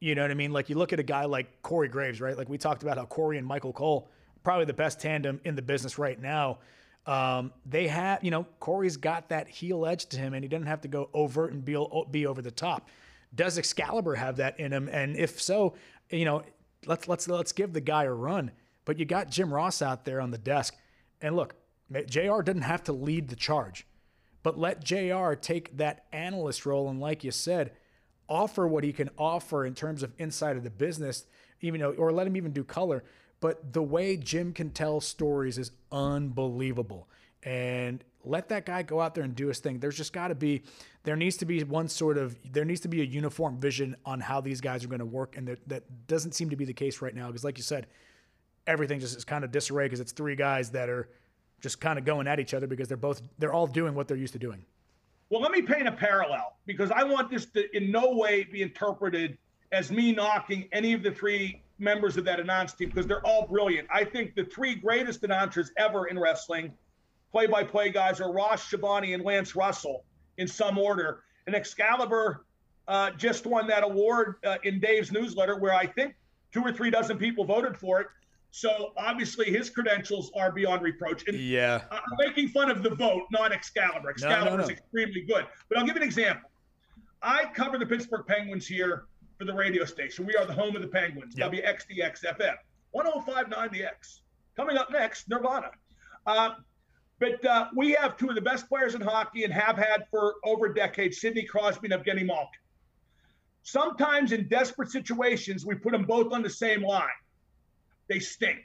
[0.00, 0.52] You know what I mean?
[0.52, 2.36] Like you look at a guy like Corey Graves, right?
[2.36, 4.08] Like we talked about how Corey and Michael Cole,
[4.42, 6.58] probably the best tandem in the business right now.
[7.06, 10.66] Um, they have, you know, Corey's got that heel edge to him, and he doesn't
[10.66, 11.76] have to go overt and be
[12.10, 12.88] be over the top.
[13.34, 14.88] Does Excalibur have that in him?
[14.90, 15.74] And if so,
[16.10, 16.44] you know,
[16.86, 18.52] let's let's let's give the guy a run.
[18.84, 20.74] But you got Jim Ross out there on the desk,
[21.20, 21.54] and look,
[22.06, 22.42] Jr.
[22.42, 23.86] doesn't have to lead the charge
[24.44, 27.72] but let JR take that analyst role and like you said,
[28.28, 31.26] offer what he can offer in terms of inside of the business,
[31.62, 33.02] even though or let him even do color.
[33.40, 37.08] But the way Jim can tell stories is unbelievable.
[37.42, 39.78] And let that guy go out there and do his thing.
[39.78, 40.62] There's just got to be,
[41.04, 44.20] there needs to be one sort of, there needs to be a uniform vision on
[44.20, 45.36] how these guys are going to work.
[45.36, 47.26] And that, that doesn't seem to be the case right now.
[47.26, 47.86] Because, like you said,
[48.66, 51.08] everything just is kind of disarray because it's three guys that are
[51.60, 54.16] just kind of going at each other because they're both, they're all doing what they're
[54.16, 54.64] used to doing.
[55.30, 58.62] Well, let me paint a parallel because I want this to in no way be
[58.62, 59.38] interpreted
[59.72, 63.46] as me knocking any of the three members of that announce team because they're all
[63.46, 63.88] brilliant.
[63.92, 66.72] I think the three greatest announcers ever in wrestling,
[67.32, 70.04] play by play guys, are Ross Schiavone and Lance Russell
[70.38, 71.24] in some order.
[71.46, 72.44] And Excalibur
[72.86, 76.14] uh, just won that award uh, in Dave's newsletter where I think
[76.52, 78.06] two or three dozen people voted for it.
[78.54, 81.26] So obviously his credentials are beyond reproach.
[81.26, 81.82] And Yeah.
[81.90, 84.10] I'm making fun of the vote, not Excalibur.
[84.10, 84.72] Excalibur is no.
[84.74, 85.44] extremely good.
[85.68, 86.48] But I'll give you an example.
[87.20, 89.06] I cover the Pittsburgh Penguins here
[89.38, 90.24] for the radio station.
[90.24, 91.50] We are the home of the Penguins, Yep.
[91.50, 92.54] WXDX FM,
[92.92, 94.20] 1059 The X.
[94.54, 95.72] Coming up next, Nirvana.
[96.24, 96.50] Uh,
[97.18, 100.34] but uh, we have two of the best players in hockey and have had for
[100.44, 102.60] over a decade, Sidney Crosby and Evgeny Malkin.
[103.64, 107.08] Sometimes in desperate situations, we put them both on the same line.
[108.08, 108.64] They stink.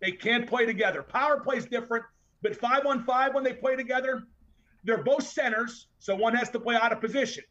[0.00, 1.02] They can't play together.
[1.02, 2.04] Power play's different,
[2.42, 4.22] but five on five when they play together,
[4.84, 7.44] they're both centers, so one has to play out of position.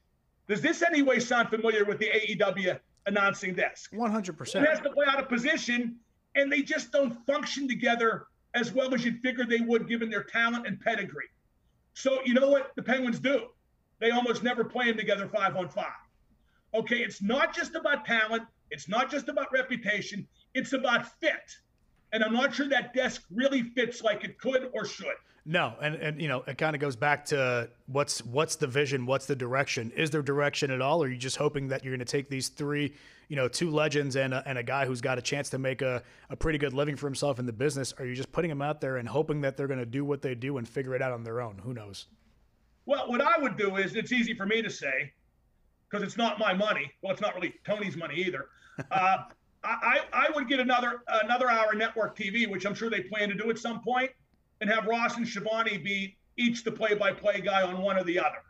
[0.47, 3.91] Does this anyway sound familiar with the AEW announcing desk?
[3.93, 4.55] 100%.
[4.55, 5.97] One has to play out of position,
[6.35, 8.25] and they just don't function together
[8.55, 11.29] as well as you'd figure they would given their talent and pedigree.
[11.93, 13.47] So you know what the Penguins do?
[13.99, 15.85] They almost never play them together five on five.
[16.73, 21.57] Okay, it's not just about talent, it's not just about reputation, it's about fit.
[22.11, 25.15] And I'm not sure that desk really fits like it could or should.
[25.45, 29.05] No, and and you know it kind of goes back to what's what's the vision,
[29.05, 29.91] what's the direction?
[29.95, 32.29] Is there direction at all, or are you just hoping that you're going to take
[32.29, 32.93] these three,
[33.29, 35.81] you know, two legends and a, and a guy who's got a chance to make
[35.81, 37.93] a, a pretty good living for himself in the business?
[37.97, 40.21] Are you just putting them out there and hoping that they're going to do what
[40.21, 41.57] they do and figure it out on their own?
[41.59, 42.07] Who knows?
[42.85, 45.13] Well, what I would do is it's easy for me to say
[45.89, 46.91] because it's not my money.
[47.01, 48.49] Well, it's not really Tony's money either.
[48.91, 49.23] Uh,
[49.63, 53.35] I, I would get another another hour network TV, which I'm sure they plan to
[53.35, 54.11] do at some point,
[54.61, 58.41] and have Ross and Schiavone be each the play-by-play guy on one or the other.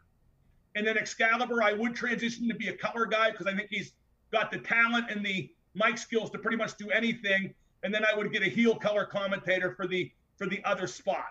[0.76, 3.94] And then Excalibur, I would transition to be a color guy because I think he's
[4.32, 7.54] got the talent and the mic skills to pretty much do anything.
[7.84, 11.26] And then I would get a heel color commentator for the for the other spot.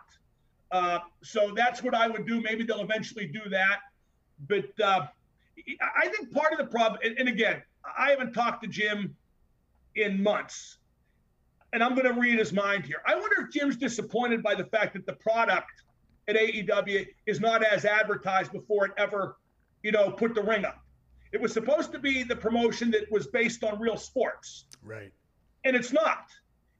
[0.70, 2.40] Uh, so that's what I would do.
[2.40, 3.78] Maybe they'll eventually do that.
[4.48, 5.06] But uh,
[5.96, 7.62] I think part of the problem, and, and again,
[7.96, 9.16] I haven't talked to Jim
[9.98, 10.78] in months,
[11.72, 13.02] and I'm going to read his mind here.
[13.06, 15.70] I wonder if Jim's disappointed by the fact that the product
[16.28, 19.36] at AEW is not as advertised before it ever,
[19.82, 20.78] you know, put the ring up.
[21.32, 25.12] It was supposed to be the promotion that was based on real sports, Right.
[25.64, 26.24] and it's not.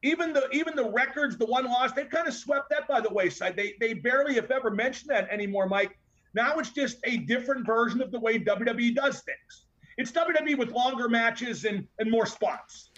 [0.02, 3.10] Even the even the records, the one loss, they kind of swept that by the
[3.12, 3.56] wayside.
[3.56, 5.98] They they barely, if ever, mention that anymore, Mike.
[6.34, 9.66] Now it's just a different version of the way WWE does things.
[9.96, 12.90] It's WWE with longer matches and and more spots.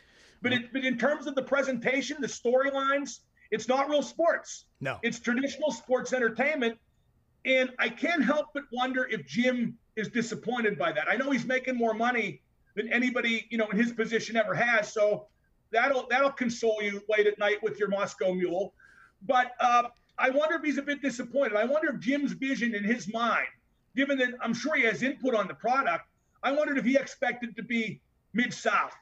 [0.42, 3.20] But it, but in terms of the presentation, the storylines,
[3.50, 4.64] it's not real sports.
[4.80, 4.98] No.
[5.02, 6.78] It's traditional sports entertainment.
[7.44, 11.08] And I can't help but wonder if Jim is disappointed by that.
[11.08, 12.42] I know he's making more money
[12.76, 14.92] than anybody, you know, in his position ever has.
[14.92, 15.26] So
[15.72, 18.74] that'll that'll console you late at night with your Moscow Mule.
[19.26, 19.84] But uh,
[20.18, 21.56] I wonder if he's a bit disappointed.
[21.56, 23.48] I wonder if Jim's vision in his mind,
[23.96, 26.04] given that I'm sure he has input on the product,
[26.42, 28.00] I wondered if he expected to be
[28.32, 28.92] mid South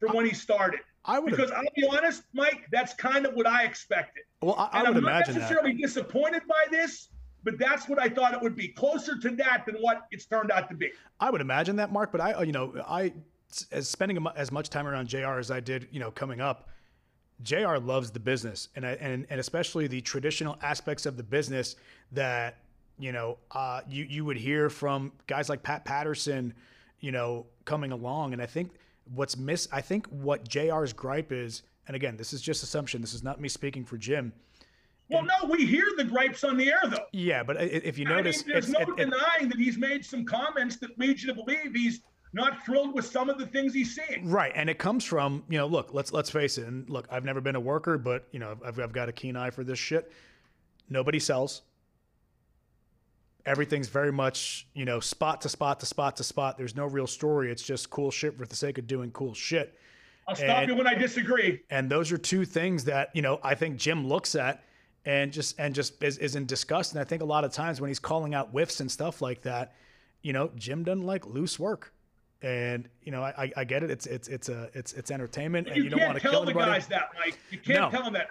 [0.00, 0.80] from when he started.
[1.04, 4.24] I would Because I'll be honest, Mike, that's kind of what I expected.
[4.42, 5.40] Well, I, I would I'm not imagine that.
[5.40, 7.08] necessarily disappointed by this,
[7.44, 10.50] but that's what I thought it would be closer to that than what it's turned
[10.50, 10.90] out to be.
[11.20, 12.10] I would imagine that, Mark.
[12.10, 13.12] But I, you know, I
[13.70, 15.38] as spending as much time around Jr.
[15.38, 16.68] as I did, you know, coming up,
[17.42, 17.76] Jr.
[17.76, 21.76] loves the business, and I, and and especially the traditional aspects of the business
[22.12, 22.58] that
[22.98, 26.54] you know uh, you you would hear from guys like Pat Patterson,
[27.00, 28.32] you know, coming along.
[28.32, 28.72] And I think
[29.14, 33.00] what's miss, I think what Jr.'s gripe is, and again, this is just assumption.
[33.00, 34.32] This is not me speaking for Jim.
[35.08, 37.04] Well, no, we hear the gripes on the air, though.
[37.12, 39.78] Yeah, but if you I mean, notice, there's it's, no it- it- denying that he's
[39.78, 42.00] made some comments that lead you to believe he's
[42.32, 44.28] not thrilled with some of the things he's seeing.
[44.28, 47.24] Right, and it comes from you know, look, let's let's face it, and look, I've
[47.24, 49.78] never been a worker, but you know, I've, I've got a keen eye for this
[49.78, 50.10] shit.
[50.90, 51.62] Nobody sells.
[53.46, 56.58] Everything's very much you know, spot to spot to spot to spot.
[56.58, 57.50] There's no real story.
[57.50, 59.78] It's just cool shit for the sake of doing cool shit.
[60.28, 61.62] I'll stop And- you when I disagree.
[61.70, 64.64] And those are two things that you know I think Jim looks at
[65.04, 66.92] and just and just is, is in disgust.
[66.92, 69.42] And I think a lot of times when he's calling out whiffs and stuff like
[69.42, 69.72] that,
[70.22, 71.92] you know, Jim doesn't like loose work.
[72.42, 73.90] And you know, I, I- get it.
[73.90, 76.50] It's it's it's a it's it's entertainment, and You, you, don't want to kill the
[76.50, 76.70] anybody.
[76.72, 77.38] guys that, Mike.
[77.50, 77.90] You can't No.
[77.90, 78.30] tell them that.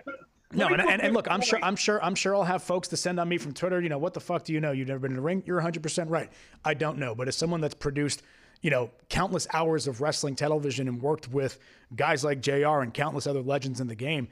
[0.54, 1.60] No, and, and, and look, I'm sure.
[1.62, 3.82] I'm sure, I'm sure I'll have folks to send on me from Twitter.
[3.82, 4.72] You know, what the fuck do you know?
[4.72, 5.44] You've never been in the ring.
[5.46, 6.32] You're 100 percent right.
[6.64, 8.22] I don't know, but as someone that's produced,
[8.62, 11.60] you know, countless hours of wrestling television and worked with
[11.96, 12.82] guys like Jr.
[12.82, 14.28] and countless other legends in the game,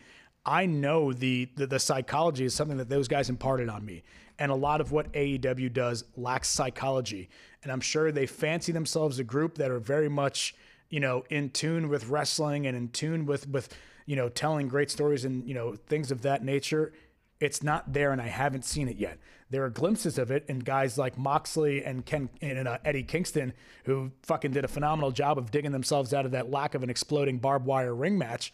[0.46, 4.04] I know the, the the psychology is something that those guys imparted on me.
[4.40, 7.30] And a lot of what AEW does lacks psychology.
[7.62, 10.56] And I'm sure they fancy themselves a group that are very much,
[10.90, 13.70] you know, in tune with wrestling and in tune with with
[14.06, 16.94] you know telling great stories and you know things of that nature.
[17.40, 19.18] It's not there, and I haven't seen it yet.
[19.50, 23.54] There are glimpses of it in guys like Moxley and Ken and uh, Eddie Kingston,
[23.84, 26.90] who fucking did a phenomenal job of digging themselves out of that lack of an
[26.90, 28.54] exploding barbed wire ring match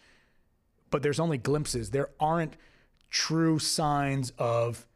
[0.92, 1.92] but there's only glimpses.
[1.92, 2.56] There aren't
[3.10, 4.88] true signs of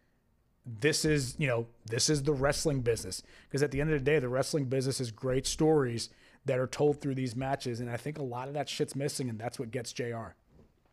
[0.66, 3.22] this is, you know, this is the wrestling business.
[3.47, 6.10] Because at the end of the day, the wrestling business is great stories
[6.45, 9.30] that are told through these matches, and I think a lot of that shit's missing,
[9.30, 10.34] and that's what gets Jr.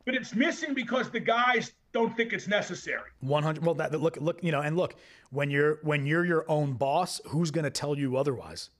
[0.04, 3.10] But it's missing because the guys don't think it's necessary.
[3.20, 3.64] One hundred.
[3.64, 4.94] Well, that look, look, you know, and look
[5.30, 8.70] when you're when you're your own boss, who's going to tell you otherwise?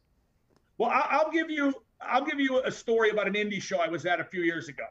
[0.79, 4.07] Well, I'll give you I'll give you a story about an indie show I was
[4.07, 4.85] at a few years ago,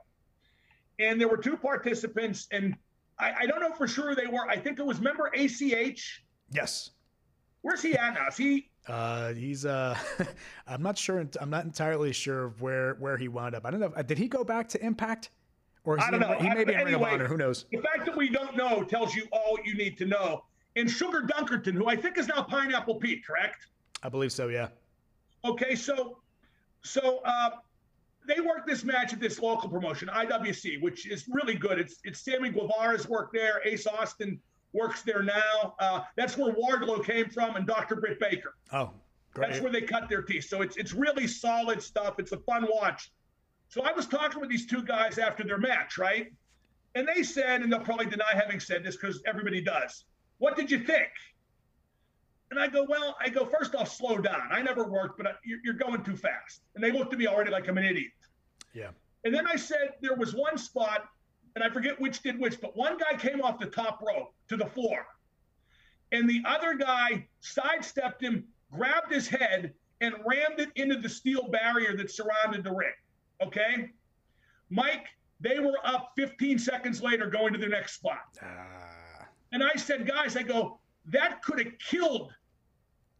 [0.99, 2.75] and there were two participants, and
[3.17, 4.47] I, I don't know for sure they were.
[4.47, 6.23] I think it was member ACH.
[6.51, 6.91] Yes.
[7.61, 8.27] Where's he at now?
[8.27, 8.69] Is he?
[8.87, 9.97] Uh, he's uh,
[10.67, 11.25] I'm not sure.
[11.41, 13.65] I'm not entirely sure of where where he wound up.
[13.65, 13.91] I don't know.
[14.03, 15.31] Did he go back to Impact?
[15.85, 16.37] Or I don't know.
[16.39, 17.27] He may be in anyway, Ring of Honor.
[17.27, 17.65] Who knows?
[17.71, 20.43] The fact that we don't know tells you all you need to know.
[20.75, 23.67] And Sugar Dunkerton, who I think is now Pineapple Pete, correct?
[24.03, 24.47] I believe so.
[24.47, 24.67] Yeah.
[25.43, 26.19] Okay, so
[26.81, 27.51] so uh,
[28.27, 31.79] they work this match at this local promotion, IWC, which is really good.
[31.79, 33.61] It's it's Sammy Guevara's work there.
[33.65, 34.39] Ace Austin
[34.73, 35.75] works there now.
[35.79, 37.95] Uh, that's where Wardlow came from, and Dr.
[37.95, 38.55] Britt Baker.
[38.71, 38.91] Oh,
[39.33, 39.49] great.
[39.49, 40.45] That's where they cut their teeth.
[40.45, 42.19] So it's it's really solid stuff.
[42.19, 43.11] It's a fun watch.
[43.69, 46.27] So I was talking with these two guys after their match, right?
[46.95, 50.05] And they said, and they'll probably deny having said this because everybody does.
[50.39, 51.09] What did you think?
[52.49, 54.49] And I go, well, I go, first off, slow down.
[54.51, 56.61] I never worked, but you're going too fast.
[56.73, 58.11] And they looked at me already like I'm an idiot.
[58.73, 58.89] Yeah.
[59.23, 61.05] And then I said, there was one spot,
[61.53, 64.57] and I forget which did which, but one guy came off the top rope to
[64.57, 65.05] the floor.
[66.11, 71.49] And the other guy sidestepped him, grabbed his head, and rammed it into the steel
[71.49, 72.93] barrier that surrounded the ring.
[73.41, 73.91] Okay.
[74.69, 75.07] Mike,
[75.39, 78.37] they were up 15 seconds later going to their next spot.
[78.41, 79.25] Uh...
[79.51, 82.33] And I said, guys, I go, that could have killed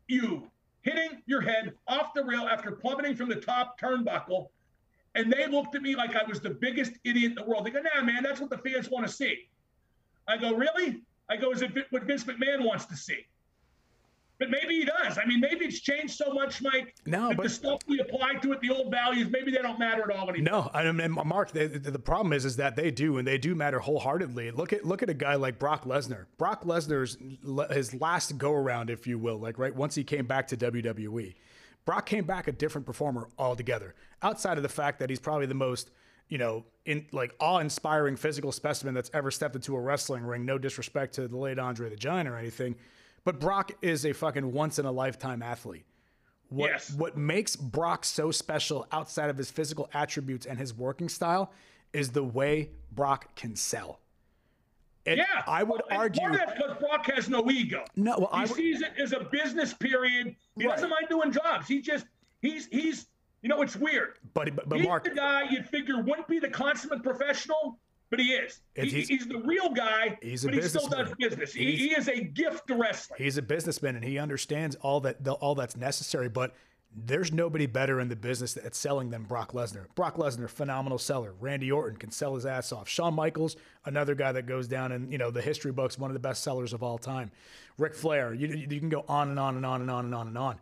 [0.08, 0.50] you
[0.82, 4.48] hitting your head off the rail after plummeting from the top turnbuckle.
[5.16, 7.66] And they looked at me like I was the biggest idiot in the world.
[7.66, 9.50] They go, nah, man, that's what the fans want to see.
[10.28, 11.02] I go, really?
[11.30, 13.26] I go, is it what Vince McMahon wants to see?
[14.40, 15.18] But maybe he does.
[15.18, 16.96] I mean, maybe it's changed so much, Mike.
[17.06, 19.78] No, that but the stuff we apply to it, the old values, maybe they don't
[19.78, 20.64] matter at all anymore.
[20.64, 23.54] No, I mean, Mark, they, the problem is, is that they do, and they do
[23.54, 24.52] matter wholeheartedly.
[24.52, 26.26] Look at look at a guy like Brock Lesnar.
[26.38, 27.18] Brock Lesnar's
[27.72, 31.36] his last go around, if you will, like right once he came back to WWE,
[31.86, 33.94] Brock came back a different performer altogether.
[34.22, 35.92] Outside of the fact that he's probably the most
[36.30, 40.46] you know, in like awe-inspiring physical specimen that's ever stepped into a wrestling ring.
[40.46, 42.76] No disrespect to the late Andre the Giant or anything,
[43.24, 45.86] but Brock is a fucking once in a lifetime athlete.
[46.50, 46.92] What, yes.
[46.92, 51.52] what makes Brock so special outside of his physical attributes and his working style
[51.94, 54.00] is the way Brock can sell.
[55.06, 57.86] And yeah, I would well, argue that because Brock has no ego.
[57.96, 60.36] No, well, he I sees it as a business period.
[60.58, 60.76] He right.
[60.76, 61.68] doesn't mind doing jobs.
[61.68, 62.06] He just
[62.42, 63.08] he's he's
[63.42, 64.20] you know it's weird.
[64.34, 67.80] But but, but he's Mark, the guy you'd figure wouldn't be the consummate professional,
[68.10, 68.62] but he is.
[68.76, 70.18] He, he's, he's, the real guy.
[70.22, 71.54] He's a but he still does business.
[71.54, 73.22] He, he, is a gift to wrestling.
[73.22, 76.30] He's a businessman, and he understands all that all that's necessary.
[76.30, 76.56] But
[76.96, 79.86] there's nobody better in the business at selling than Brock Lesnar.
[79.94, 81.36] Brock Lesnar, phenomenal seller.
[81.40, 82.90] Randy Orton can sell his ass off.
[82.90, 83.56] Shawn Michaels,
[83.86, 86.44] another guy that goes down in you know the history books, one of the best
[86.44, 87.32] sellers of all time.
[87.78, 90.28] Ric Flair, you, you can go on and on and on and on and on
[90.28, 90.60] and on.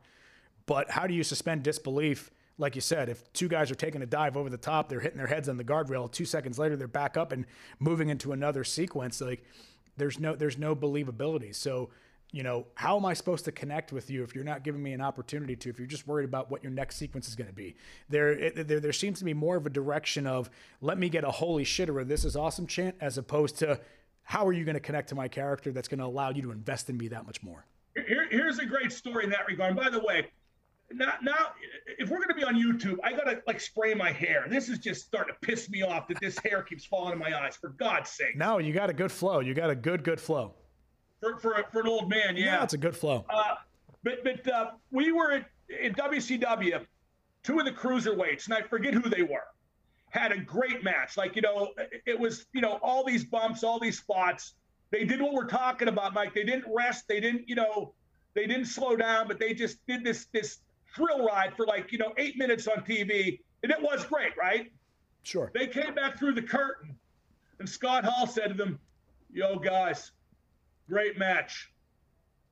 [0.66, 2.30] But how do you suspend disbelief?
[2.58, 5.18] Like you said, if two guys are taking a dive over the top, they're hitting
[5.18, 6.12] their heads on the guardrail.
[6.12, 7.46] Two seconds later, they're back up and
[7.80, 9.22] moving into another sequence.
[9.22, 9.44] Like
[9.98, 11.54] there's no there's no believability.
[11.54, 11.90] So
[12.32, 14.94] you know how am I supposed to connect with you if you're not giving me
[14.94, 15.70] an opportunity to?
[15.70, 17.76] If you're just worried about what your next sequence is going to be,
[18.10, 20.50] there, it, there there seems to be more of a direction of
[20.82, 23.80] let me get a holy shit or this is awesome chant as opposed to
[24.24, 26.52] how are you going to connect to my character that's going to allow you to
[26.52, 27.66] invest in me that much more.
[27.96, 29.70] Here, here's a great story in that regard.
[29.70, 30.28] And by the way,
[30.92, 31.52] now, now
[31.98, 34.46] if we're going to be on YouTube, I got to like spray my hair.
[34.50, 37.38] This is just starting to piss me off that this hair keeps falling in my
[37.38, 37.56] eyes.
[37.56, 38.38] For God's sake.
[38.38, 39.40] No, you got a good flow.
[39.40, 40.54] You got a good, good flow.
[41.20, 42.46] For for, for an old man, yeah.
[42.46, 43.26] Yeah, it's a good flow.
[43.30, 43.56] Uh,
[44.04, 45.46] but but uh, we were at,
[45.82, 46.86] in WCW,
[47.44, 49.48] two of the cruiserweights, and I forget who they were,
[50.10, 51.18] had a great match.
[51.18, 51.74] Like you know,
[52.06, 54.54] it was you know all these bumps, all these spots.
[54.90, 56.34] They did what we're talking about, Mike.
[56.34, 57.06] They didn't rest.
[57.10, 57.94] They didn't you know,
[58.36, 60.60] they didn't slow down, but they just did this this
[60.98, 63.40] thrill ride for like, you know, eight minutes on TV.
[63.64, 64.72] And it was great, right?
[65.24, 65.52] Sure.
[65.54, 66.96] They came back through the curtain,
[67.60, 68.80] and Scott Hall said to them,
[69.32, 70.12] Yo, guys,
[70.90, 71.72] great match.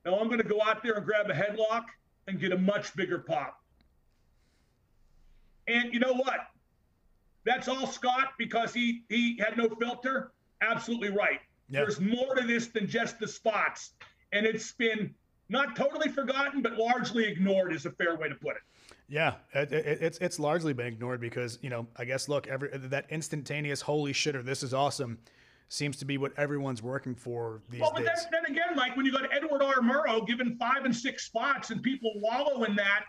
[0.04, 1.84] Now I'm going to go out there and grab a headlock
[2.28, 3.60] and get a much bigger pop.
[5.66, 6.38] And you know what?
[7.44, 10.32] That's all Scott because he he had no filter.
[10.60, 11.40] Absolutely right.
[11.70, 11.86] Yep.
[11.86, 13.92] There's more to this than just the spots,
[14.32, 15.14] and it's been
[15.48, 18.62] not totally forgotten, but largely ignored is a fair way to put it.
[19.08, 22.70] Yeah, it, it, it's it's largely been ignored because you know I guess look every
[22.72, 25.18] that instantaneous holy shit or this is awesome
[25.68, 28.26] seems to be what everyone's working for these well, but days.
[28.30, 29.76] Then, then again, like when you go to Edward R.
[29.76, 33.04] Murrow given five and six spots and people wallow in that,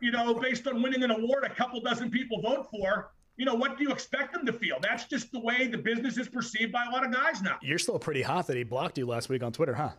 [0.00, 3.54] you know, based on winning an award a couple dozen people vote for, you know,
[3.54, 4.78] what do you expect them to feel?
[4.80, 7.58] That's just the way the business is perceived by a lot of guys now.
[7.62, 9.90] You're still pretty hot that he blocked you last week on Twitter, huh?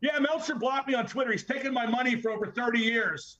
[0.00, 1.32] Yeah, Meltzer blocked me on Twitter.
[1.32, 3.38] He's taken my money for over 30 years.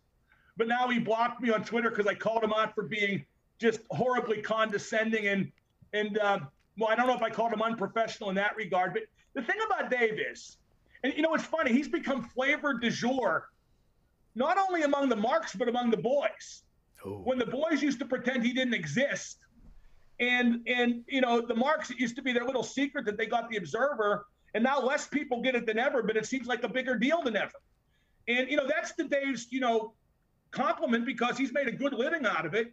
[0.57, 3.25] But now he blocked me on Twitter because I called him out for being
[3.59, 5.51] just horribly condescending and
[5.93, 6.41] and uh,
[6.77, 8.93] well, I don't know if I called him unprofessional in that regard.
[8.93, 9.03] But
[9.35, 10.59] the thing about Dave is,
[11.03, 11.73] and you know, it's funny.
[11.73, 13.49] He's become flavor du jour,
[14.35, 16.65] not only among the marks but among the boys.
[17.07, 17.21] Ooh.
[17.25, 19.39] When the boys used to pretend he didn't exist,
[20.21, 23.27] and and you know, the marks it used to be their little secret that they
[23.27, 26.03] got the Observer, and now less people get it than ever.
[26.03, 27.53] But it seems like a bigger deal than ever.
[28.27, 29.95] And you know, that's the Dave's you know
[30.51, 32.73] compliment because he's made a good living out of it.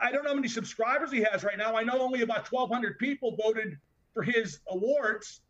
[0.00, 1.74] I don't know how many subscribers he has right now.
[1.74, 3.76] I know only about 1,200 people voted
[4.14, 5.40] for his awards.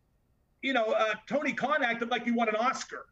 [0.62, 3.07] You know, uh, Tony Khan acted like he won an Oscar,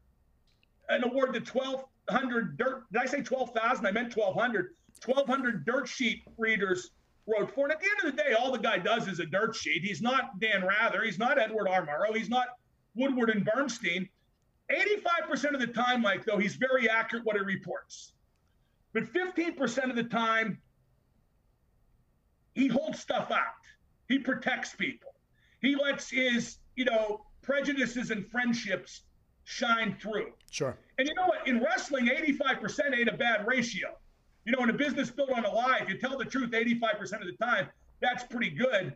[0.89, 2.84] an award that 1,200 dirt.
[2.93, 3.86] Did I say 12,000?
[3.86, 4.74] I meant 1,200.
[5.05, 6.91] 1,200 dirt sheet readers
[7.29, 7.66] wrote for.
[7.66, 9.83] And at the end of the day, all the guy does is a dirt sheet.
[9.83, 11.03] He's not Dan Rather.
[11.03, 11.87] He's not Edward R.
[11.87, 12.16] Murrow.
[12.16, 12.47] He's not
[12.95, 14.09] Woodward and Bernstein.
[14.70, 18.12] 85% of the time, Mike, though, he's very accurate what he reports.
[18.93, 20.59] But 15% of the time,
[22.55, 23.45] he holds stuff out.
[24.09, 25.14] He protects people.
[25.61, 29.03] He lets his, you know, prejudices and friendships
[29.45, 30.33] shine through.
[30.51, 30.76] Sure.
[30.99, 31.47] And you know what?
[31.47, 33.89] In wrestling, 85% ain't a bad ratio.
[34.49, 37.21] You know, in a business built on a lie, if you tell the truth 85%
[37.21, 37.69] of the time,
[38.01, 38.95] that's pretty good.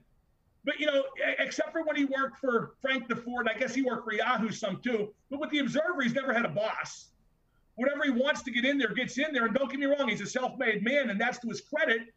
[0.64, 1.04] But you know,
[1.38, 4.80] except for when he worked for Frank Deford, I guess he worked for Yahoo some
[4.80, 5.12] too.
[5.30, 7.10] But with the Observer, he's never had a boss.
[7.74, 9.44] Whatever he wants to get in there gets in there.
[9.44, 12.08] And don't get me wrong, he's a self-made man, and that's to his credit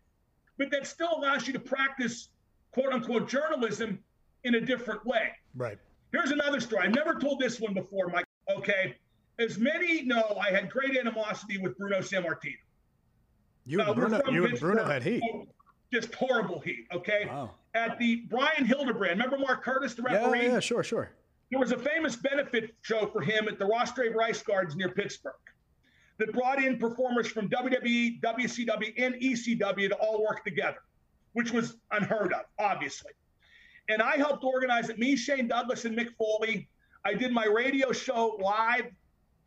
[0.58, 2.30] but that still allows you to practice
[2.72, 4.00] quote unquote journalism
[4.44, 5.32] in a different way.
[5.56, 5.78] Right.
[6.12, 6.86] Here's another story.
[6.86, 8.26] I've never told this one before, Mike.
[8.50, 8.96] Okay.
[9.40, 12.56] As many know, I had great animosity with Bruno Sammartino.
[13.66, 15.24] You and uh, Bruno, you and Bruno had heat.
[15.92, 16.88] Just horrible heat.
[16.94, 17.26] Okay.
[17.28, 17.52] Wow.
[17.74, 20.44] At the Brian Hildebrand, remember Mark Curtis, the referee?
[20.44, 21.12] Yeah, yeah, sure, sure.
[21.52, 25.34] There was a famous benefit show for him at the Rostraver Ice Gardens near Pittsburgh
[26.18, 30.78] that brought in performers from WWE, WCW, and ECW to all work together,
[31.34, 33.12] which was unheard of, obviously.
[33.90, 34.98] And I helped organize it.
[34.98, 36.68] Me, Shane Douglas, and Mick Foley.
[37.04, 38.86] I did my radio show live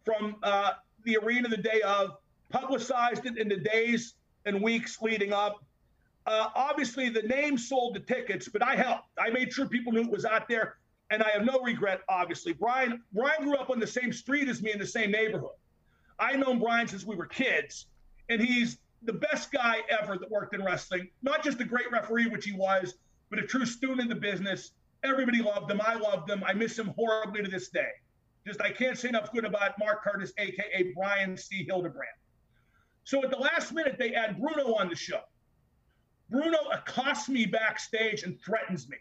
[0.04, 2.18] from uh, the arena the day of,
[2.50, 5.64] publicized it in the days and weeks leading up.
[6.26, 9.08] Uh, obviously, the name sold the tickets, but I helped.
[9.18, 10.76] I made sure people knew it was out there,
[11.10, 12.00] and I have no regret.
[12.08, 15.56] Obviously, Brian Brian grew up on the same street as me in the same neighborhood.
[16.18, 17.86] I've known Brian since we were kids,
[18.28, 21.08] and he's the best guy ever that worked in wrestling.
[21.22, 22.94] Not just a great referee, which he was,
[23.30, 24.72] but a true student in the business.
[25.04, 25.80] Everybody loved him.
[25.80, 26.42] I loved him.
[26.44, 27.90] I miss him horribly to this day.
[28.46, 31.64] Just I can't say enough good about Mark Curtis, aka Brian C.
[31.64, 32.08] Hildebrand.
[33.08, 35.20] So at the last minute, they add Bruno on the show.
[36.28, 38.98] Bruno accosts me backstage and threatens me.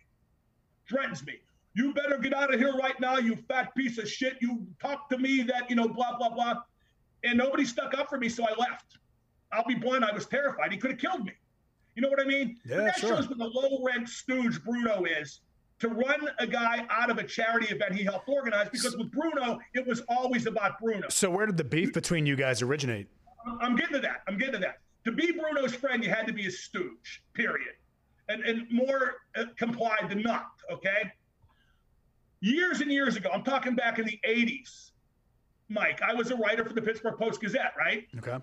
[0.88, 1.34] Threatens me.
[1.74, 4.38] You better get out of here right now, you fat piece of shit.
[4.40, 6.54] You talk to me that, you know, blah, blah, blah
[7.26, 8.98] and nobody stuck up for me, so I left.
[9.52, 10.72] I'll be blunt, I was terrified.
[10.72, 11.34] He could have killed me.
[11.96, 12.56] You know what I mean?
[12.66, 13.10] Yeah, that sure.
[13.10, 15.42] shows what the low rent stooge Bruno is
[15.80, 19.60] to run a guy out of a charity event he helped organize because with Bruno,
[19.74, 21.10] it was always about Bruno.
[21.10, 23.08] So where did the beef between you guys originate?
[23.62, 24.24] I'm getting to that.
[24.28, 24.80] I'm getting to that.
[25.06, 27.76] To be Bruno's friend, you had to be a stooge, period.
[28.30, 31.14] And, and more uh, complied than not, okay?
[32.42, 34.92] Years and years ago, I'm talking back in the 80s,
[35.70, 38.08] Mike, I was a writer for the Pittsburgh Post Gazette, right?
[38.18, 38.38] Okay.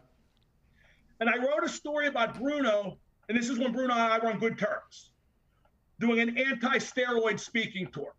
[1.20, 2.98] And I wrote a story about Bruno,
[3.28, 5.10] and this is when Bruno and I were on good terms,
[6.00, 8.14] doing an anti steroid speaking tour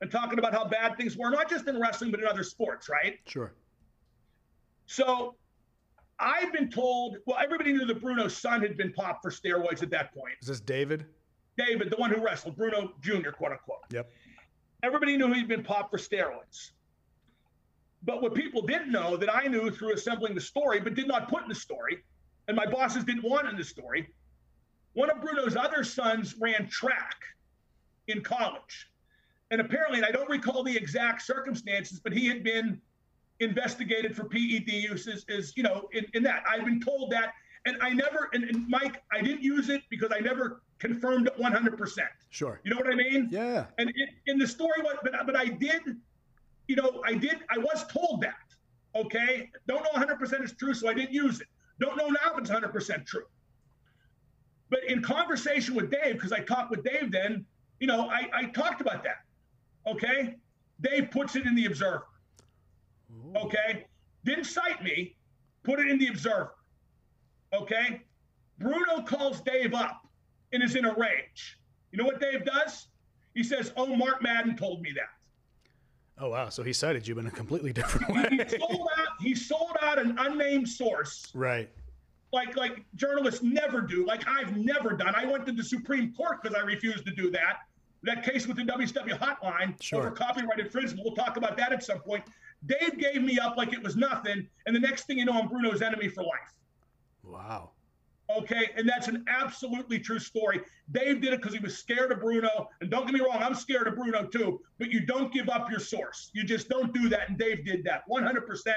[0.00, 2.88] and talking about how bad things were, not just in wrestling, but in other sports,
[2.88, 3.18] right?
[3.26, 3.52] Sure.
[4.86, 5.36] So
[6.20, 9.90] I've been told, well, everybody knew that Bruno's son had been popped for steroids at
[9.90, 10.34] that point.
[10.42, 11.06] Is this David?
[11.56, 13.80] David, the one who wrestled, Bruno Jr., quote unquote.
[13.90, 14.10] Yep.
[14.82, 16.72] Everybody knew he'd been popped for steroids.
[18.02, 21.28] But what people didn't know that I knew through assembling the story, but did not
[21.28, 22.02] put in the story,
[22.48, 24.08] and my bosses didn't want in the story,
[24.94, 27.16] one of Bruno's other sons ran track
[28.08, 28.90] in college.
[29.50, 32.80] And apparently, and I don't recall the exact circumstances, but he had been
[33.40, 36.44] investigated for PED uses is you know, in, in that.
[36.48, 37.32] I've been told that.
[37.66, 41.38] And I never, and, and Mike, I didn't use it because I never confirmed it
[41.38, 41.98] 100%.
[42.30, 42.58] Sure.
[42.64, 43.28] You know what I mean?
[43.30, 43.66] Yeah.
[43.76, 45.82] And in, in the story, what, but, but I did
[46.70, 48.54] you know, I did, I was told that.
[48.94, 49.50] Okay.
[49.66, 51.48] Don't know 100% is true, so I didn't use it.
[51.80, 53.24] Don't know now if it's 100% true.
[54.68, 57.44] But in conversation with Dave, because I talked with Dave then,
[57.80, 59.16] you know, I, I talked about that.
[59.84, 60.36] Okay.
[60.80, 62.04] Dave puts it in the Observer.
[63.36, 63.86] Okay.
[64.24, 65.16] Didn't cite me,
[65.62, 66.54] Put it in the Observer.
[67.52, 68.02] Okay?
[68.58, 70.06] Bruno calls Dave up
[70.52, 71.58] and is in a rage.
[71.92, 72.88] You know what Dave does?
[73.34, 75.08] He says, Oh, Mark Madden told me that.
[76.22, 76.50] Oh wow!
[76.50, 78.28] So he cited you in a completely different way.
[78.30, 79.08] He sold out.
[79.20, 81.70] He sold out an unnamed source, right.
[82.30, 85.14] like like journalists never do, like I've never done.
[85.14, 87.60] I went to the Supreme Court because I refused to do that.
[88.02, 90.00] That case with the WCW hotline Sure.
[90.00, 91.04] over copyright infringement.
[91.06, 92.24] We'll talk about that at some point.
[92.66, 95.48] Dave gave me up like it was nothing, and the next thing you know, I'm
[95.48, 96.52] Bruno's enemy for life.
[97.22, 97.70] Wow.
[98.36, 100.60] Okay, and that's an absolutely true story.
[100.92, 102.68] Dave did it because he was scared of Bruno.
[102.80, 104.60] And don't get me wrong, I'm scared of Bruno too.
[104.78, 106.30] But you don't give up your source.
[106.32, 107.28] You just don't do that.
[107.28, 108.74] And Dave did that 100%.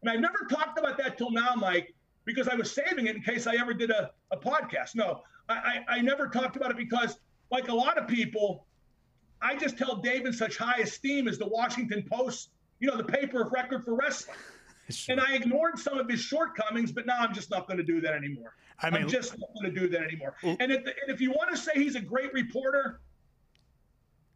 [0.00, 1.94] And I've never talked about that till now, Mike,
[2.24, 4.94] because I was saving it in case I ever did a, a podcast.
[4.94, 7.18] No, I, I, I never talked about it because,
[7.50, 8.66] like a lot of people,
[9.42, 12.50] I just held Dave in such high esteem as the Washington Post,
[12.80, 14.36] you know, the paper of record for wrestling.
[15.08, 18.02] And I ignored some of his shortcomings, but now I'm just not going to do
[18.02, 18.54] that anymore.
[18.82, 20.34] I mean- I'm just not going to do that anymore.
[20.42, 23.00] And if, and if you want to say he's a great reporter,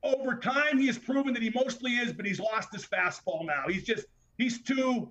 [0.03, 3.65] over time he has proven that he mostly is, but he's lost his fastball now.
[3.69, 4.07] He's just
[4.39, 5.11] he's too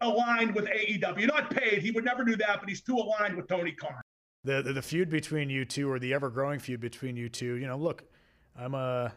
[0.00, 1.26] aligned with AEW.
[1.26, 1.82] Not paid.
[1.82, 4.00] He would never do that, but he's too aligned with Tony Khan.
[4.44, 7.56] the, the the feud between you two, or the ever growing feud between you two.
[7.56, 8.04] You know, look,
[8.56, 9.12] I'm a.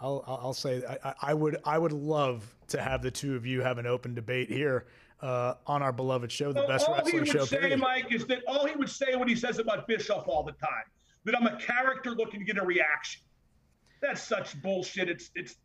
[0.00, 3.62] I'll I'll say I, I- would I would love to have the two of you
[3.62, 4.86] have an open debate here
[5.22, 7.44] uh, on our beloved show, the Well, best all he would show.
[7.44, 7.80] say, period.
[7.80, 10.84] Mike, is that all he would say what he says about Bischoff all the time,
[11.24, 13.22] that I'm a character looking to get a reaction.
[14.02, 15.08] That's such bullshit.
[15.08, 15.56] It's it's.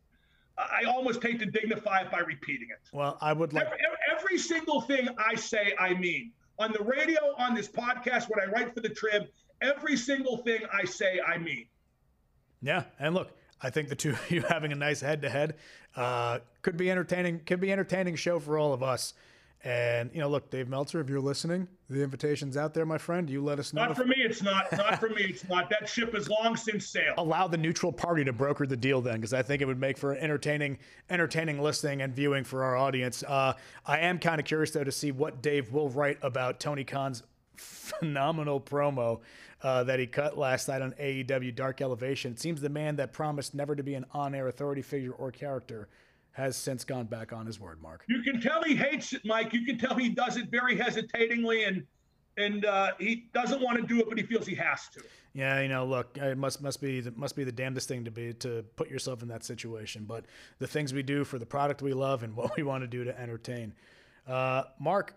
[0.58, 2.88] I almost hate to dignify it by repeating it.
[2.96, 3.66] Well, I would like.
[3.66, 3.78] Every,
[4.16, 6.32] every single thing I say, I mean.
[6.58, 9.24] On the radio, on this podcast, when I write for the Trib,
[9.62, 11.66] every single thing I say, I mean.
[12.60, 13.32] Yeah, and look,
[13.62, 15.54] I think the two of you having a nice head-to-head
[15.96, 17.40] uh, could be entertaining.
[17.46, 19.14] Could be entertaining show for all of us.
[19.64, 23.30] And you know, look, Dave Meltzer, if you're listening, the invitation's out there, my friend.
[23.30, 23.86] You let us know.
[23.86, 24.72] Not for me, it's not.
[24.72, 25.70] Not for me, it's not.
[25.70, 27.14] That ship has long since sailed.
[27.16, 29.96] allow the neutral party to broker the deal then because i think it would make
[29.96, 30.78] for an entertaining
[31.10, 33.52] entertaining listening and viewing for our audience uh,
[33.86, 37.22] i am kind of curious though to see what dave will write about tony khan's
[37.62, 39.20] phenomenal promo
[39.62, 43.12] uh, that he cut last night on aew dark elevation it seems the man that
[43.12, 45.88] promised never to be an on-air authority figure or character
[46.32, 49.52] has since gone back on his word mark You can tell he hates it, Mike.
[49.52, 51.84] You can tell he does it very hesitatingly, and
[52.38, 55.02] and uh, he doesn't want to do it, but he feels he has to.
[55.34, 58.32] Yeah, you know, look, it must must be must be the damnedest thing to be
[58.34, 60.04] to put yourself in that situation.
[60.06, 60.24] But
[60.58, 63.04] the things we do for the product we love and what we want to do
[63.04, 63.74] to entertain.
[64.26, 65.14] Uh, Mark,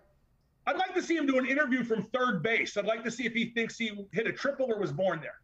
[0.68, 2.76] I'd like to see him do an interview from third base.
[2.78, 5.40] I'd like to see if he thinks he hit a triple or was born there.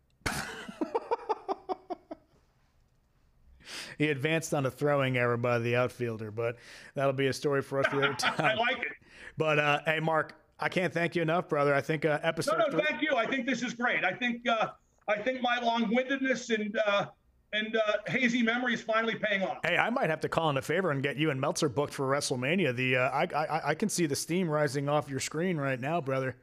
[3.98, 6.58] he advanced on a throwing error by the outfielder, but
[6.96, 8.58] that'll be a story for us the other I time.
[8.58, 8.94] like it.
[9.38, 11.74] But uh, hey, Mark, I can't thank you enough, brother.
[11.74, 12.82] I think uh, episode No, no, three.
[12.88, 13.16] thank you.
[13.16, 14.04] I think this is great.
[14.04, 14.70] I think uh,
[15.08, 17.06] I think my long-windedness and uh,
[17.54, 19.58] and uh, hazy memory is finally paying off.
[19.64, 21.94] Hey, I might have to call in a favor and get you and Meltzer booked
[21.94, 22.76] for WrestleMania.
[22.76, 26.02] The uh, I, I I can see the steam rising off your screen right now,
[26.02, 26.36] brother.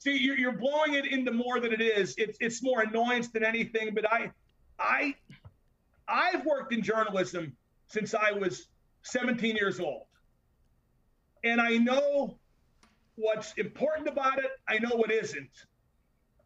[0.00, 2.14] See, you're, you're blowing it into more than it is.
[2.18, 3.94] It's it's more annoyance than anything.
[3.94, 4.30] But I,
[4.78, 5.14] I,
[6.06, 7.56] I've worked in journalism
[7.86, 8.66] since I was
[9.02, 10.04] 17 years old,
[11.44, 12.38] and I know
[13.16, 14.50] what's important about it.
[14.68, 15.50] I know what isn't,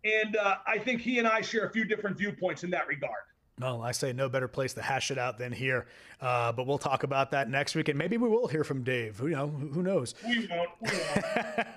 [0.04, 3.12] and uh, I think he and I share a few different viewpoints in that regard.
[3.60, 5.86] Well, I say no better place to hash it out than here.
[6.20, 9.18] Uh, but we'll talk about that next week, and maybe we will hear from Dave.
[9.18, 9.48] Who you know?
[9.48, 10.14] Who knows?
[10.26, 10.70] We won't.
[10.80, 11.26] We won't.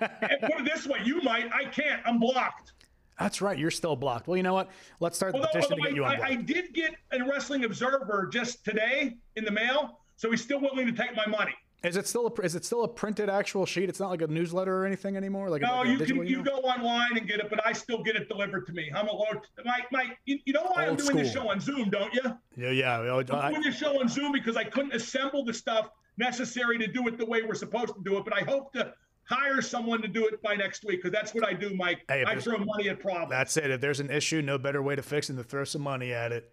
[0.00, 1.52] and put it this way: you might.
[1.52, 2.00] I can't.
[2.04, 2.72] I'm blocked.
[3.18, 3.58] That's right.
[3.58, 4.26] You're still blocked.
[4.26, 4.70] Well, you know what?
[5.00, 6.26] Let's start the Although, petition to get you I, I.
[6.26, 10.86] I did get a Wrestling Observer just today in the mail, so he's still willing
[10.86, 11.54] to take my money.
[11.86, 13.88] Is it still a is it still a printed actual sheet?
[13.88, 15.48] It's not like a newsletter or anything anymore.
[15.48, 16.42] Like a, No, like you can you email?
[16.42, 18.90] go online and get it, but I still get it delivered to me.
[18.94, 19.24] I'm a low.
[19.64, 22.22] Mike, Mike, you, you know why Old I'm doing this show on Zoom, don't you?
[22.56, 23.00] Yeah, yeah.
[23.00, 26.86] I'm I- doing this show on Zoom because I couldn't assemble the stuff necessary to
[26.86, 28.24] do it the way we're supposed to do it.
[28.24, 28.92] But I hope to
[29.24, 32.00] hire someone to do it by next week because that's what I do, Mike.
[32.08, 33.30] Hey, I throw money at problems.
[33.30, 33.70] That's it.
[33.70, 36.12] If there's an issue, no better way to fix it than to throw some money
[36.12, 36.50] at it.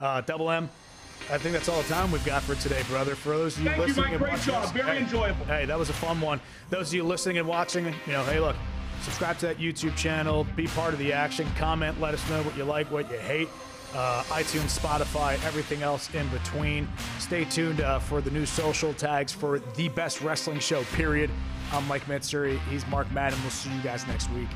[0.00, 0.68] Uh, Double M,
[1.30, 3.14] I think that's all the time we've got for today, brother.
[3.14, 4.12] For those of you Thank you, listening Mike.
[4.12, 4.74] and Great watching job.
[4.74, 5.44] Very hey, enjoyable.
[5.46, 6.40] Hey, that was a fun one.
[6.70, 8.56] Those of you listening and watching, you know, hey, look,
[9.02, 12.56] subscribe to that YouTube channel, be part of the action, comment, let us know what
[12.56, 13.48] you like, what you hate.
[13.94, 16.88] Uh, iTunes, Spotify, everything else in between.
[17.18, 21.30] Stay tuned uh, for the new social tags for the best wrestling show, period.
[21.72, 22.58] I'm Mike Mansury.
[22.70, 23.38] He's Mark Madden.
[23.42, 24.48] We'll see you guys next week.